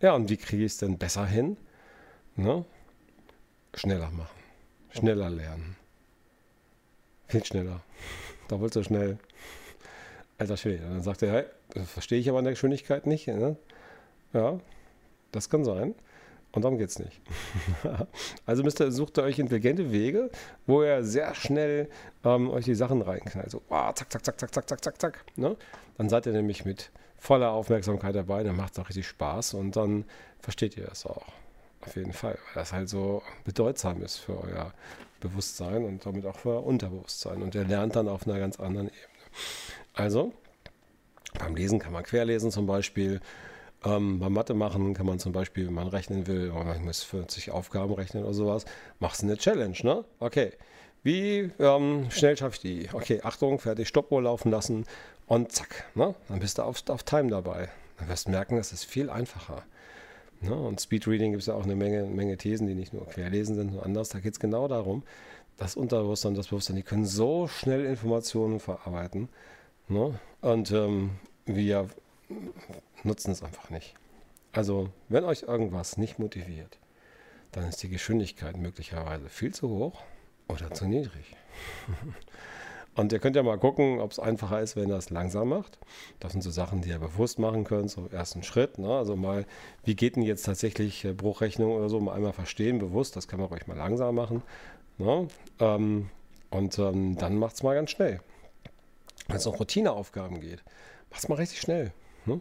Ja, 0.00 0.14
und 0.14 0.28
wie 0.28 0.36
kriege 0.36 0.64
ich 0.64 0.72
es 0.72 0.78
denn 0.78 0.98
besser 0.98 1.26
hin? 1.26 1.56
Ne? 2.36 2.64
Schneller 3.74 4.10
machen, 4.10 4.36
schneller 4.90 5.30
lernen. 5.30 5.76
Viel 7.28 7.44
schneller. 7.44 7.80
Doppelt 8.48 8.74
so 8.74 8.82
schnell. 8.82 9.18
Alter 10.38 10.56
Schwede. 10.56 10.84
Dann 10.84 11.02
sagt 11.02 11.22
er, 11.22 11.32
hey, 11.32 11.44
das 11.70 11.90
verstehe 11.90 12.18
ich 12.18 12.28
aber 12.28 12.38
in 12.40 12.44
der 12.44 12.54
Geschwindigkeit 12.54 13.06
nicht. 13.06 13.26
Ne? 13.28 13.56
Ja, 14.32 14.58
das 15.32 15.48
kann 15.48 15.64
sein. 15.64 15.94
Und 16.54 16.62
darum 16.62 16.78
geht 16.78 16.88
es 16.88 17.00
nicht. 17.00 17.20
also 18.46 18.62
müsst 18.62 18.80
ihr, 18.80 18.92
sucht 18.92 19.18
ihr 19.18 19.24
euch 19.24 19.40
intelligente 19.40 19.90
Wege, 19.90 20.30
wo 20.66 20.84
ihr 20.84 21.02
sehr 21.02 21.34
schnell 21.34 21.88
ähm, 22.24 22.48
euch 22.48 22.64
die 22.64 22.76
Sachen 22.76 23.02
reinknallt. 23.02 23.50
So, 23.50 23.60
oh, 23.68 23.92
zack, 23.92 24.12
zack, 24.12 24.24
zack, 24.24 24.38
zack, 24.38 24.54
zack, 24.54 24.68
zack, 24.68 24.84
zack, 24.84 25.00
zack. 25.00 25.24
Ne? 25.34 25.56
Dann 25.98 26.08
seid 26.08 26.26
ihr 26.26 26.32
nämlich 26.32 26.64
mit 26.64 26.90
voller 27.18 27.50
Aufmerksamkeit 27.50 28.14
dabei, 28.14 28.44
dann 28.44 28.54
macht 28.54 28.74
es 28.74 28.78
auch 28.78 28.88
richtig 28.88 29.08
Spaß 29.08 29.54
und 29.54 29.74
dann 29.74 30.04
versteht 30.38 30.76
ihr 30.76 30.84
das 30.84 31.06
auch. 31.06 31.26
Auf 31.80 31.96
jeden 31.96 32.12
Fall, 32.12 32.38
weil 32.46 32.54
das 32.54 32.72
halt 32.72 32.88
so 32.88 33.22
bedeutsam 33.44 34.02
ist 34.02 34.18
für 34.18 34.40
euer 34.40 34.72
Bewusstsein 35.20 35.84
und 35.84 36.06
damit 36.06 36.24
auch 36.24 36.36
für 36.36 36.50
euer 36.50 36.64
Unterbewusstsein. 36.64 37.42
Und 37.42 37.54
ihr 37.54 37.64
lernt 37.64 37.96
dann 37.96 38.08
auf 38.08 38.26
einer 38.28 38.38
ganz 38.38 38.60
anderen 38.60 38.88
Ebene. 38.88 39.02
Also, 39.92 40.32
beim 41.38 41.56
Lesen 41.56 41.78
kann 41.80 41.92
man 41.92 42.04
querlesen 42.04 42.50
zum 42.50 42.66
Beispiel. 42.66 43.20
Ähm, 43.84 44.18
beim 44.18 44.32
Mathe 44.32 44.54
machen 44.54 44.94
kann 44.94 45.06
man 45.06 45.18
zum 45.18 45.32
Beispiel, 45.32 45.66
wenn 45.66 45.74
man 45.74 45.88
rechnen 45.88 46.26
will, 46.26 46.52
oh, 46.54 46.64
man 46.64 46.84
muss 46.84 47.02
40 47.02 47.50
Aufgaben 47.50 47.92
rechnen 47.92 48.24
oder 48.24 48.34
sowas, 48.34 48.64
machst 48.98 49.22
du 49.22 49.26
eine 49.26 49.36
Challenge, 49.36 49.76
ne? 49.82 50.04
Okay. 50.20 50.52
Wie 51.02 51.50
ähm, 51.58 52.06
schnell 52.10 52.36
schaffe 52.36 52.54
ich 52.54 52.60
die? 52.60 52.88
Okay, 52.94 53.20
Achtung, 53.22 53.58
fertig, 53.58 53.88
Stoppuhr 53.88 54.22
laufen 54.22 54.50
lassen 54.50 54.86
und 55.26 55.52
zack, 55.52 55.84
ne? 55.94 56.14
Dann 56.28 56.38
bist 56.38 56.56
du 56.56 56.62
auf, 56.62 56.82
auf 56.88 57.02
Time 57.02 57.28
dabei. 57.28 57.68
Dann 57.98 58.08
wirst 58.08 58.26
du 58.26 58.30
merken, 58.30 58.56
das 58.56 58.72
ist 58.72 58.84
viel 58.84 59.10
einfacher. 59.10 59.62
Ne? 60.40 60.54
Und 60.54 60.80
Speedreading 60.80 61.32
gibt 61.32 61.42
es 61.42 61.46
ja 61.46 61.54
auch 61.54 61.64
eine 61.64 61.76
Menge, 61.76 62.04
Menge 62.04 62.36
Thesen, 62.36 62.66
die 62.66 62.74
nicht 62.74 62.92
nur 62.92 63.06
querlesen 63.06 63.54
sind, 63.54 63.68
sondern 63.68 63.86
anders. 63.86 64.08
Da 64.08 64.20
geht 64.20 64.32
es 64.32 64.40
genau 64.40 64.68
darum, 64.68 65.02
das 65.56 65.76
Unterbewusstsein 65.76 66.30
und 66.30 66.38
das 66.38 66.48
Bewusstsein, 66.48 66.76
die 66.76 66.82
können 66.82 67.06
so 67.06 67.48
schnell 67.48 67.84
Informationen 67.84 68.60
verarbeiten. 68.60 69.28
Ne? 69.88 70.18
Und 70.40 70.70
ähm, 70.72 71.10
wir 71.46 71.88
nutzen 73.02 73.30
es 73.30 73.42
einfach 73.42 73.70
nicht. 73.70 73.94
Also, 74.52 74.90
wenn 75.08 75.24
euch 75.24 75.42
irgendwas 75.42 75.96
nicht 75.96 76.18
motiviert, 76.18 76.78
dann 77.52 77.68
ist 77.68 77.82
die 77.82 77.88
Geschwindigkeit 77.88 78.56
möglicherweise 78.56 79.28
viel 79.28 79.52
zu 79.52 79.68
hoch 79.68 80.02
oder 80.48 80.72
zu 80.72 80.86
niedrig. 80.86 81.36
Und 82.96 83.12
ihr 83.12 83.18
könnt 83.18 83.34
ja 83.34 83.42
mal 83.42 83.58
gucken, 83.58 83.98
ob 84.00 84.12
es 84.12 84.20
einfacher 84.20 84.60
ist, 84.60 84.76
wenn 84.76 84.88
ihr 84.88 84.96
es 84.96 85.10
langsam 85.10 85.48
macht. 85.48 85.78
Das 86.20 86.30
sind 86.30 86.42
so 86.42 86.50
Sachen, 86.50 86.80
die 86.80 86.90
ihr 86.90 87.00
bewusst 87.00 87.40
machen 87.40 87.64
könnt, 87.64 87.90
so 87.90 88.06
ersten 88.12 88.44
Schritt. 88.44 88.78
Ne? 88.78 88.88
Also 88.88 89.16
mal, 89.16 89.46
wie 89.82 89.96
geht 89.96 90.14
denn 90.14 90.22
jetzt 90.22 90.44
tatsächlich 90.44 91.04
äh, 91.04 91.12
Bruchrechnung 91.12 91.72
oder 91.72 91.88
so, 91.88 91.98
mal 91.98 92.14
einmal 92.14 92.32
verstehen, 92.32 92.78
bewusst, 92.78 93.16
das 93.16 93.26
kann 93.26 93.40
man 93.40 93.48
ruhig 93.48 93.66
mal 93.66 93.76
langsam 93.76 94.14
machen. 94.14 94.42
Ne? 94.98 95.26
Ähm, 95.58 96.08
und 96.50 96.78
ähm, 96.78 97.16
dann 97.18 97.36
macht 97.36 97.56
es 97.56 97.64
mal 97.64 97.74
ganz 97.74 97.90
schnell. 97.90 98.20
Wenn 99.26 99.36
es 99.36 99.46
um 99.46 99.54
Routineaufgaben 99.54 100.40
geht, 100.40 100.62
macht 101.10 101.20
es 101.20 101.28
mal 101.28 101.34
richtig 101.36 101.60
schnell. 101.60 101.92
Ne? 102.26 102.40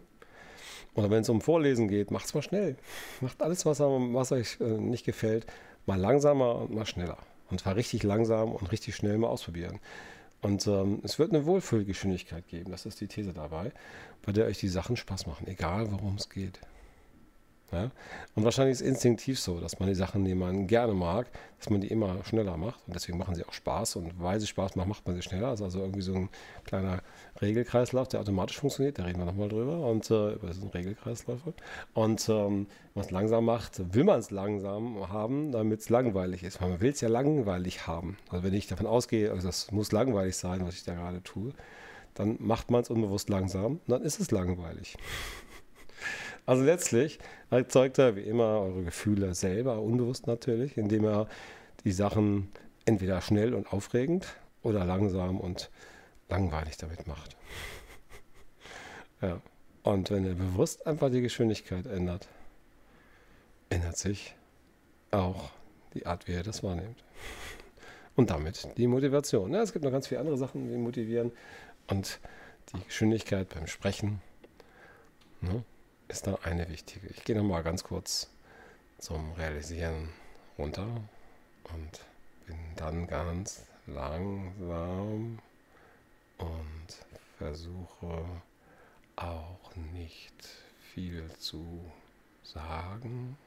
Oder 0.95 1.09
wenn 1.09 1.21
es 1.21 1.29
um 1.29 1.41
Vorlesen 1.41 1.87
geht, 1.87 2.11
macht 2.11 2.25
es 2.25 2.33
mal 2.33 2.41
schnell. 2.41 2.75
Macht 3.21 3.41
alles, 3.41 3.65
was, 3.65 3.79
was 3.79 4.31
euch 4.31 4.57
äh, 4.59 4.63
nicht 4.63 5.05
gefällt, 5.05 5.45
mal 5.85 5.99
langsamer 5.99 6.55
und 6.55 6.73
mal 6.73 6.85
schneller. 6.85 7.17
Und 7.49 7.61
zwar 7.61 7.75
richtig 7.75 8.03
langsam 8.03 8.51
und 8.51 8.71
richtig 8.71 8.95
schnell 8.95 9.17
mal 9.17 9.27
ausprobieren. 9.27 9.79
Und 10.41 10.67
ähm, 10.67 10.99
es 11.03 11.19
wird 11.19 11.31
eine 11.31 11.45
Wohlfühlgeschwindigkeit 11.45 12.47
geben, 12.47 12.71
das 12.71 12.85
ist 12.85 12.99
die 12.99 13.07
These 13.07 13.33
dabei, 13.33 13.71
bei 14.25 14.33
der 14.33 14.45
euch 14.45 14.59
die 14.59 14.67
Sachen 14.67 14.97
Spaß 14.97 15.25
machen, 15.25 15.47
egal 15.47 15.89
worum 15.91 16.15
es 16.15 16.29
geht. 16.29 16.59
Ja? 17.73 17.91
Und 18.35 18.43
wahrscheinlich 18.43 18.73
ist 18.73 18.81
es 18.81 18.87
instinktiv 18.87 19.39
so, 19.39 19.59
dass 19.59 19.79
man 19.79 19.89
die 19.89 19.95
Sachen, 19.95 20.25
die 20.25 20.35
man 20.35 20.67
gerne 20.67 20.93
mag, 20.93 21.27
dass 21.59 21.69
man 21.69 21.81
die 21.81 21.87
immer 21.87 22.23
schneller 22.25 22.57
macht. 22.57 22.79
Und 22.87 22.95
deswegen 22.95 23.17
machen 23.17 23.35
sie 23.35 23.45
auch 23.45 23.53
Spaß. 23.53 23.95
Und 23.97 24.21
weil 24.21 24.39
sie 24.39 24.47
Spaß 24.47 24.75
machen, 24.75 24.89
macht 24.89 25.05
man 25.05 25.15
sie 25.15 25.21
schneller. 25.21 25.51
Das 25.51 25.59
ist 25.59 25.65
also 25.65 25.79
irgendwie 25.79 26.01
so 26.01 26.13
ein 26.13 26.29
kleiner 26.65 27.01
Regelkreislauf, 27.41 28.07
der 28.07 28.19
automatisch 28.19 28.59
funktioniert. 28.59 28.99
Da 28.99 29.03
reden 29.03 29.19
wir 29.19 29.25
nochmal 29.25 29.49
drüber. 29.49 29.87
Und 29.87 30.09
äh, 30.11 30.33
über 30.33 30.47
diesen 30.47 30.69
Regelkreislauf. 30.69 31.39
Und 31.93 32.27
ähm, 32.29 32.67
wenn 32.67 32.67
man 32.95 33.05
es 33.05 33.11
langsam 33.11 33.45
macht, 33.45 33.93
will 33.93 34.03
man 34.03 34.19
es 34.19 34.31
langsam 34.31 35.09
haben, 35.09 35.51
damit 35.51 35.81
es 35.81 35.89
langweilig 35.89 36.43
ist. 36.43 36.61
Man 36.61 36.79
will 36.81 36.91
es 36.91 37.01
ja 37.01 37.09
langweilig 37.09 37.87
haben. 37.87 38.17
Also 38.29 38.43
wenn 38.43 38.53
ich 38.53 38.67
davon 38.67 38.85
ausgehe, 38.85 39.31
also 39.31 39.47
das 39.47 39.71
muss 39.71 39.91
langweilig 39.91 40.37
sein, 40.37 40.65
was 40.65 40.75
ich 40.75 40.83
da 40.83 40.93
gerade 40.93 41.23
tue, 41.23 41.53
dann 42.13 42.37
macht 42.39 42.71
man 42.71 42.81
es 42.81 42.89
unbewusst 42.89 43.29
langsam. 43.29 43.73
Und 43.73 43.89
dann 43.89 44.01
ist 44.03 44.19
es 44.19 44.31
langweilig. 44.31 44.97
Also 46.45 46.63
letztlich 46.63 47.19
erzeugt 47.49 47.97
er 47.99 48.15
wie 48.15 48.21
immer 48.21 48.59
eure 48.59 48.83
Gefühle 48.83 49.33
selber, 49.33 49.81
unbewusst 49.81 50.27
natürlich, 50.27 50.77
indem 50.77 51.05
er 51.05 51.27
die 51.85 51.91
Sachen 51.91 52.51
entweder 52.85 53.21
schnell 53.21 53.53
und 53.53 53.71
aufregend 53.71 54.27
oder 54.61 54.83
langsam 54.85 55.39
und 55.39 55.69
langweilig 56.29 56.77
damit 56.77 57.07
macht. 57.07 57.37
ja. 59.21 59.41
Und 59.83 60.11
wenn 60.11 60.25
ihr 60.25 60.35
bewusst 60.35 60.87
einfach 60.87 61.11
die 61.11 61.21
Geschwindigkeit 61.21 61.85
ändert, 61.85 62.29
ändert 63.69 63.97
sich 63.97 64.33
auch 65.11 65.51
die 65.93 66.05
Art, 66.05 66.27
wie 66.27 66.31
ihr 66.31 66.43
das 66.43 66.63
wahrnehmt. 66.63 67.03
Und 68.15 68.29
damit 68.29 68.69
die 68.77 68.87
Motivation. 68.87 69.53
Ja, 69.53 69.61
es 69.61 69.73
gibt 69.73 69.83
noch 69.83 69.91
ganz 69.91 70.07
viele 70.07 70.21
andere 70.21 70.37
Sachen, 70.37 70.69
die 70.69 70.77
motivieren. 70.77 71.31
Und 71.87 72.19
die 72.73 72.81
Geschwindigkeit 72.85 73.49
beim 73.49 73.67
Sprechen 73.67 74.21
ne, 75.41 75.63
ist 76.07 76.27
da 76.27 76.37
eine 76.43 76.69
wichtige. 76.69 77.07
Ich 77.07 77.23
gehe 77.23 77.35
nochmal 77.35 77.63
ganz 77.63 77.83
kurz 77.83 78.29
zum 78.99 79.33
Realisieren 79.33 80.09
runter 80.57 80.87
und 81.73 81.99
bin 82.45 82.57
dann 82.75 83.07
ganz 83.07 83.63
langsam 83.87 85.39
und 86.37 86.87
versuche 87.37 88.25
auch 89.15 89.75
nicht 89.93 90.47
viel 90.93 91.31
zu 91.37 91.91
sagen. 92.43 93.37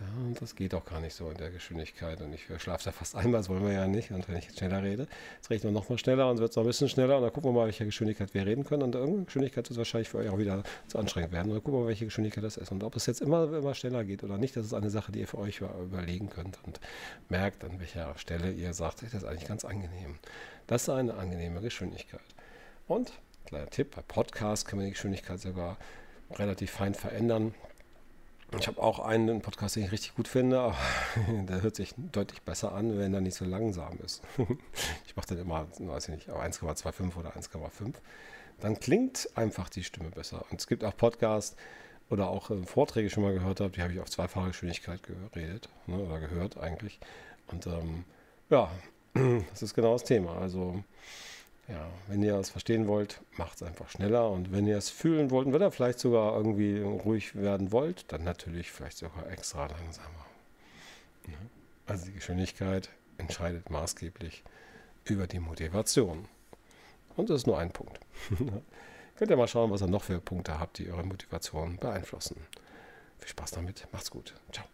Ja, 0.00 0.06
und 0.24 0.40
das 0.40 0.56
geht 0.56 0.74
auch 0.74 0.84
gar 0.86 0.98
nicht 1.00 1.14
so 1.14 1.28
in 1.28 1.36
der 1.36 1.50
Geschwindigkeit. 1.50 2.22
Und 2.22 2.32
ich 2.32 2.46
schlafe 2.58 2.84
da 2.84 2.92
fast 2.92 3.14
einmal, 3.14 3.40
das 3.40 3.50
wollen 3.50 3.62
wir 3.62 3.72
ja 3.72 3.86
nicht. 3.86 4.10
Und 4.12 4.26
wenn 4.28 4.36
ich 4.36 4.46
jetzt 4.46 4.58
schneller 4.58 4.82
rede, 4.82 5.06
jetzt 5.36 5.50
rede 5.50 5.68
ich 5.68 5.74
noch 5.74 5.90
mal 5.90 5.98
schneller 5.98 6.30
und 6.30 6.38
wird 6.38 6.50
es 6.50 6.56
noch 6.56 6.64
ein 6.64 6.68
bisschen 6.68 6.88
schneller. 6.88 7.18
Und 7.18 7.22
dann 7.22 7.32
gucken 7.32 7.50
wir 7.50 7.60
mal, 7.60 7.66
welche 7.66 7.84
Geschwindigkeit 7.84 8.32
wir 8.32 8.46
reden 8.46 8.64
können. 8.64 8.82
Und 8.82 8.94
irgendeine 8.94 9.26
Geschwindigkeit 9.26 9.68
wird 9.68 9.76
wahrscheinlich 9.76 10.08
für 10.08 10.18
euch 10.18 10.30
auch 10.30 10.38
wieder 10.38 10.62
zu 10.88 10.98
anstrengend 10.98 11.32
werden. 11.32 11.48
Und 11.48 11.56
dann 11.56 11.64
gucken 11.64 11.78
wir 11.78 11.82
mal, 11.82 11.88
welche 11.88 12.06
Geschwindigkeit 12.06 12.42
das 12.42 12.56
ist. 12.56 12.72
Und 12.72 12.82
ob 12.82 12.96
es 12.96 13.04
jetzt 13.04 13.20
immer, 13.20 13.44
immer 13.52 13.74
schneller 13.74 14.04
geht 14.04 14.24
oder 14.24 14.38
nicht, 14.38 14.56
das 14.56 14.64
ist 14.64 14.72
eine 14.72 14.88
Sache, 14.88 15.12
die 15.12 15.20
ihr 15.20 15.28
für 15.28 15.38
euch 15.38 15.60
überlegen 15.60 16.30
könnt. 16.30 16.58
Und 16.64 16.80
merkt, 17.28 17.62
an 17.62 17.78
welcher 17.78 18.16
Stelle 18.16 18.52
ihr 18.52 18.72
sagt, 18.72 19.02
das 19.02 19.12
ist 19.12 19.24
eigentlich 19.24 19.48
ganz 19.48 19.66
angenehm. 19.66 20.18
Das 20.66 20.82
ist 20.82 20.88
eine 20.88 21.12
angenehme 21.14 21.60
Geschwindigkeit. 21.60 22.20
Und, 22.88 23.12
kleiner 23.44 23.68
Tipp, 23.68 23.94
bei 23.94 24.02
Podcasts 24.02 24.64
kann 24.64 24.78
man 24.78 24.86
die 24.86 24.92
Geschwindigkeit 24.92 25.40
sogar 25.40 25.76
relativ 26.32 26.70
fein 26.70 26.94
verändern. 26.94 27.54
Ich 28.58 28.66
habe 28.66 28.82
auch 28.82 28.98
einen 28.98 29.40
Podcast, 29.42 29.76
den 29.76 29.84
ich 29.84 29.92
richtig 29.92 30.14
gut 30.14 30.26
finde, 30.26 30.58
aber 30.58 30.76
der 31.48 31.62
hört 31.62 31.76
sich 31.76 31.94
deutlich 31.96 32.42
besser 32.42 32.72
an, 32.72 32.98
wenn 32.98 33.14
er 33.14 33.20
nicht 33.20 33.36
so 33.36 33.44
langsam 33.44 33.98
ist. 34.04 34.22
ich 35.06 35.14
mache 35.14 35.28
dann 35.28 35.38
immer, 35.38 35.66
weiß 35.78 36.08
ich 36.08 36.14
nicht, 36.14 36.28
1,25 36.28 37.16
oder 37.16 37.30
1,5. 37.36 37.94
Dann 38.60 38.78
klingt 38.80 39.30
einfach 39.36 39.68
die 39.68 39.84
Stimme 39.84 40.10
besser. 40.10 40.44
Und 40.50 40.60
es 40.60 40.66
gibt 40.66 40.84
auch 40.84 40.96
Podcasts 40.96 41.56
oder 42.10 42.28
auch 42.28 42.50
äh, 42.50 42.62
Vorträge 42.64 43.08
schon 43.08 43.22
mal 43.22 43.32
gehört 43.32 43.60
habe, 43.60 43.70
die 43.70 43.82
habe 43.82 43.92
ich 43.92 44.00
auf 44.00 44.10
zweifache 44.10 44.48
Geschwindigkeit 44.48 45.00
geredet 45.02 45.68
ne, 45.86 45.96
oder 45.98 46.18
gehört 46.18 46.58
eigentlich. 46.58 46.98
Und 47.46 47.66
ähm, 47.66 48.04
ja, 48.50 48.70
das 49.50 49.62
ist 49.62 49.74
genau 49.74 49.92
das 49.92 50.04
Thema. 50.04 50.36
Also 50.38 50.82
ja, 51.70 51.88
wenn 52.08 52.22
ihr 52.22 52.34
es 52.34 52.50
verstehen 52.50 52.88
wollt, 52.88 53.20
macht 53.36 53.56
es 53.56 53.62
einfach 53.62 53.88
schneller. 53.88 54.30
Und 54.30 54.52
wenn 54.52 54.66
ihr 54.66 54.76
es 54.76 54.90
fühlen 54.90 55.30
wollt 55.30 55.46
und 55.46 55.52
wenn 55.52 55.62
ihr 55.62 55.70
vielleicht 55.70 56.00
sogar 56.00 56.36
irgendwie 56.36 56.80
ruhig 56.80 57.36
werden 57.36 57.70
wollt, 57.70 58.10
dann 58.12 58.24
natürlich 58.24 58.70
vielleicht 58.70 58.98
sogar 58.98 59.30
extra 59.30 59.66
langsamer. 59.66 60.26
Also 61.86 62.06
die 62.06 62.12
Geschwindigkeit 62.12 62.88
entscheidet 63.18 63.68
maßgeblich 63.70 64.44
über 65.04 65.26
die 65.26 65.40
Motivation. 65.40 66.26
Und 67.16 67.30
das 67.30 67.38
ist 67.38 67.46
nur 67.46 67.58
ein 67.58 67.72
Punkt. 67.72 68.00
Könnt 69.16 69.30
ihr 69.30 69.36
mal 69.36 69.48
schauen, 69.48 69.70
was 69.70 69.82
ihr 69.82 69.88
noch 69.88 70.04
für 70.04 70.20
Punkte 70.20 70.58
habt, 70.58 70.78
die 70.78 70.90
eure 70.90 71.04
Motivation 71.04 71.76
beeinflussen. 71.78 72.36
Viel 73.18 73.28
Spaß 73.28 73.50
damit. 73.52 73.86
Macht's 73.92 74.10
gut. 74.10 74.34
Ciao. 74.52 74.66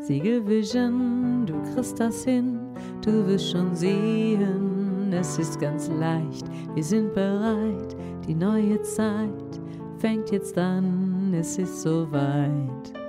Siegelvision, 0.00 1.46
du 1.46 1.62
kriegst 1.74 2.00
das 2.00 2.24
hin, 2.24 2.58
du 3.02 3.26
wirst 3.26 3.50
schon 3.50 3.76
sehen 3.76 4.71
es 5.12 5.38
ist 5.38 5.60
ganz 5.60 5.88
leicht, 5.88 6.46
wir 6.74 6.84
sind 6.84 7.14
bereit, 7.14 7.96
die 8.26 8.34
neue 8.34 8.80
Zeit 8.82 9.60
fängt 9.98 10.30
jetzt 10.30 10.56
an, 10.58 11.34
es 11.34 11.58
ist 11.58 11.82
soweit. 11.82 13.01